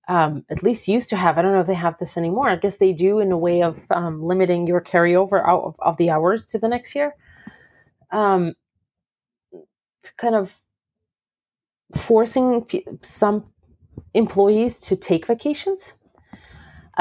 um, 0.08 0.44
at 0.50 0.64
least 0.64 0.88
used 0.88 1.10
to 1.10 1.16
have. 1.16 1.38
I 1.38 1.44
don't 1.44 1.54
know 1.54 1.60
if 1.60 1.68
they 1.68 1.76
have 1.76 2.00
this 2.00 2.18
anymore. 2.18 2.50
I 2.50 2.56
guess 2.56 2.78
they 2.78 2.92
do 2.92 3.20
in 3.20 3.32
a 3.32 3.38
way 3.38 3.62
of 3.62 3.80
um, 3.92 4.24
limiting 4.24 4.66
your 4.66 4.82
carryover 4.82 5.48
out 5.48 5.62
of, 5.64 5.76
of, 5.80 5.98
the 5.98 6.10
hours 6.10 6.48
to 6.48 6.58
the 6.58 6.68
next 6.68 6.96
year. 6.96 7.16
Um, 8.10 8.56
kind 10.18 10.36
of 10.36 10.52
forcing 11.96 12.66
some 13.04 13.46
employees 14.16 14.80
to 14.80 14.96
take 14.96 15.28
vacations 15.28 15.94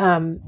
um, 0.00 0.40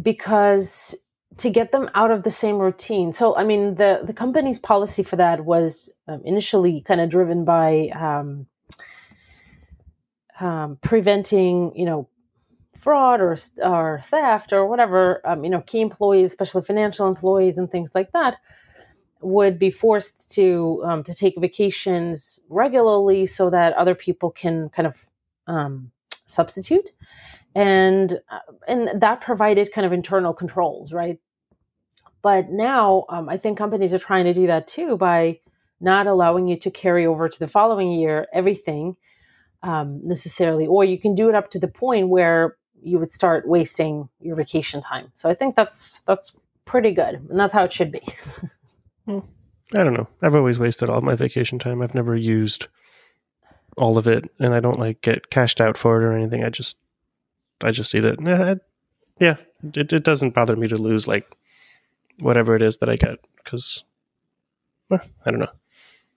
because 0.00 0.94
to 1.38 1.50
get 1.50 1.72
them 1.72 1.90
out 1.94 2.10
of 2.10 2.22
the 2.22 2.30
same 2.30 2.58
routine. 2.58 3.12
So, 3.12 3.36
I 3.36 3.44
mean, 3.44 3.74
the 3.74 4.00
the 4.04 4.12
company's 4.12 4.58
policy 4.58 5.02
for 5.02 5.16
that 5.16 5.44
was 5.44 5.90
um, 6.06 6.22
initially 6.24 6.80
kind 6.80 7.00
of 7.00 7.10
driven 7.10 7.44
by 7.44 7.90
um, 7.94 8.46
um, 10.40 10.78
preventing, 10.82 11.72
you 11.76 11.84
know, 11.84 12.08
fraud 12.76 13.20
or 13.20 13.36
or 13.62 14.00
theft 14.04 14.52
or 14.52 14.66
whatever. 14.66 15.20
Um, 15.24 15.42
you 15.42 15.50
know, 15.50 15.62
key 15.62 15.80
employees, 15.80 16.30
especially 16.30 16.62
financial 16.62 17.08
employees 17.08 17.58
and 17.58 17.68
things 17.70 17.90
like 17.94 18.12
that, 18.12 18.36
would 19.20 19.58
be 19.58 19.70
forced 19.70 20.30
to 20.32 20.80
um, 20.84 21.02
to 21.02 21.12
take 21.12 21.34
vacations 21.38 22.38
regularly 22.48 23.26
so 23.26 23.50
that 23.50 23.72
other 23.74 23.96
people 23.96 24.30
can 24.30 24.68
kind 24.68 24.86
of 24.86 25.06
um, 25.48 25.90
substitute 26.26 26.90
and 27.54 28.18
uh, 28.30 28.38
and 28.66 29.00
that 29.00 29.20
provided 29.20 29.72
kind 29.72 29.86
of 29.86 29.92
internal 29.92 30.32
controls 30.32 30.92
right? 30.92 31.18
But 32.20 32.50
now 32.50 33.04
um, 33.08 33.28
i 33.28 33.36
think 33.36 33.56
companies 33.56 33.94
are 33.94 33.98
trying 33.98 34.24
to 34.24 34.34
do 34.34 34.46
that 34.48 34.66
too 34.66 34.96
by 34.96 35.40
not 35.80 36.06
allowing 36.06 36.48
you 36.48 36.58
to 36.58 36.70
carry 36.70 37.06
over 37.06 37.28
to 37.28 37.38
the 37.38 37.48
following 37.48 37.92
year 37.92 38.26
everything 38.32 38.96
um, 39.62 40.00
necessarily 40.04 40.66
or 40.66 40.84
you 40.84 40.98
can 40.98 41.14
do 41.14 41.28
it 41.28 41.34
up 41.34 41.50
to 41.50 41.58
the 41.58 41.68
point 41.68 42.08
where 42.08 42.56
you 42.82 42.98
would 42.98 43.12
start 43.12 43.48
wasting 43.48 44.08
your 44.20 44.36
vacation 44.36 44.80
time. 44.80 45.10
So 45.14 45.28
i 45.28 45.34
think 45.34 45.56
that's 45.56 46.00
that's 46.06 46.36
pretty 46.64 46.92
good 46.92 47.14
and 47.28 47.38
that's 47.38 47.54
how 47.54 47.64
it 47.64 47.72
should 47.72 47.92
be. 47.92 48.02
Hmm. 49.06 49.20
i 49.74 49.82
don't 49.82 49.94
know. 49.94 50.06
I've 50.20 50.34
always 50.34 50.58
wasted 50.58 50.90
all 50.90 51.00
my 51.00 51.14
vacation 51.14 51.58
time. 51.58 51.80
I've 51.80 51.94
never 51.94 52.14
used 52.14 52.68
all 53.76 53.96
of 53.96 54.06
it 54.06 54.30
and 54.38 54.54
i 54.54 54.60
don't 54.60 54.78
like 54.78 55.00
get 55.02 55.30
cashed 55.30 55.60
out 55.60 55.78
for 55.78 56.00
it 56.00 56.04
or 56.04 56.12
anything. 56.12 56.44
I 56.44 56.50
just 56.50 56.76
I 57.62 57.70
just 57.70 57.94
eat 57.94 58.04
it. 58.04 58.18
Yeah, 58.22 58.54
yeah 59.18 59.36
it, 59.74 59.92
it 59.92 60.04
doesn't 60.04 60.34
bother 60.34 60.56
me 60.56 60.68
to 60.68 60.76
lose 60.76 61.08
like 61.08 61.26
whatever 62.20 62.54
it 62.54 62.62
is 62.62 62.78
that 62.78 62.88
I 62.88 62.96
get 62.96 63.18
because 63.36 63.84
well, 64.90 65.00
eh, 65.02 65.06
I 65.26 65.30
don't 65.30 65.40
know. 65.40 65.52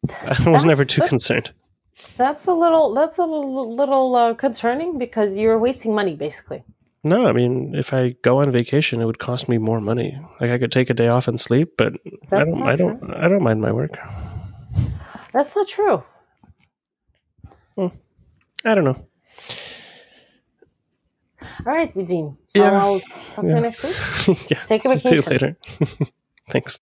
I 0.09 0.29
was 0.29 0.37
that's, 0.45 0.65
never 0.65 0.85
too 0.85 1.01
concerned. 1.01 1.51
That's 2.17 2.47
a 2.47 2.53
little 2.53 2.93
that's 2.93 3.17
a 3.17 3.23
little, 3.23 3.75
little 3.75 4.15
uh, 4.15 4.33
concerning 4.33 4.97
because 4.97 5.37
you're 5.37 5.59
wasting 5.59 5.93
money 5.93 6.15
basically. 6.15 6.63
No, 7.03 7.25
I 7.25 7.31
mean 7.31 7.73
if 7.75 7.93
I 7.93 8.15
go 8.21 8.39
on 8.39 8.51
vacation, 8.51 9.01
it 9.01 9.05
would 9.05 9.19
cost 9.19 9.49
me 9.49 9.57
more 9.57 9.81
money. 9.81 10.19
Like 10.39 10.51
I 10.51 10.57
could 10.57 10.71
take 10.71 10.89
a 10.89 10.93
day 10.93 11.07
off 11.07 11.27
and 11.27 11.39
sleep, 11.39 11.73
but 11.77 11.93
that's 12.29 12.41
I 12.41 12.45
don't 12.45 12.63
I 12.63 12.75
don't 12.75 12.99
true. 12.99 13.13
I 13.15 13.27
don't 13.27 13.43
mind 13.43 13.61
my 13.61 13.71
work. 13.71 13.97
That's 15.33 15.55
not 15.55 15.67
true. 15.67 16.03
Well, 17.75 17.93
I 18.65 18.75
don't 18.75 18.83
know. 18.83 19.07
All 21.65 21.73
right, 21.73 21.95
Eugene. 21.95 22.37
So 22.47 22.59
yeah. 22.63 22.81
I'll 22.81 22.99
talk 22.99 23.45
yeah. 23.45 23.49
to 23.49 23.55
you 23.55 23.61
next 23.61 23.83
week. 23.83 24.51
yeah. 24.51 24.63
Take 24.65 24.85
a 24.85 24.89
vacation. 24.89 25.09
See 25.09 25.15
you 25.15 25.21
later. 25.21 25.57
Thanks. 26.49 26.69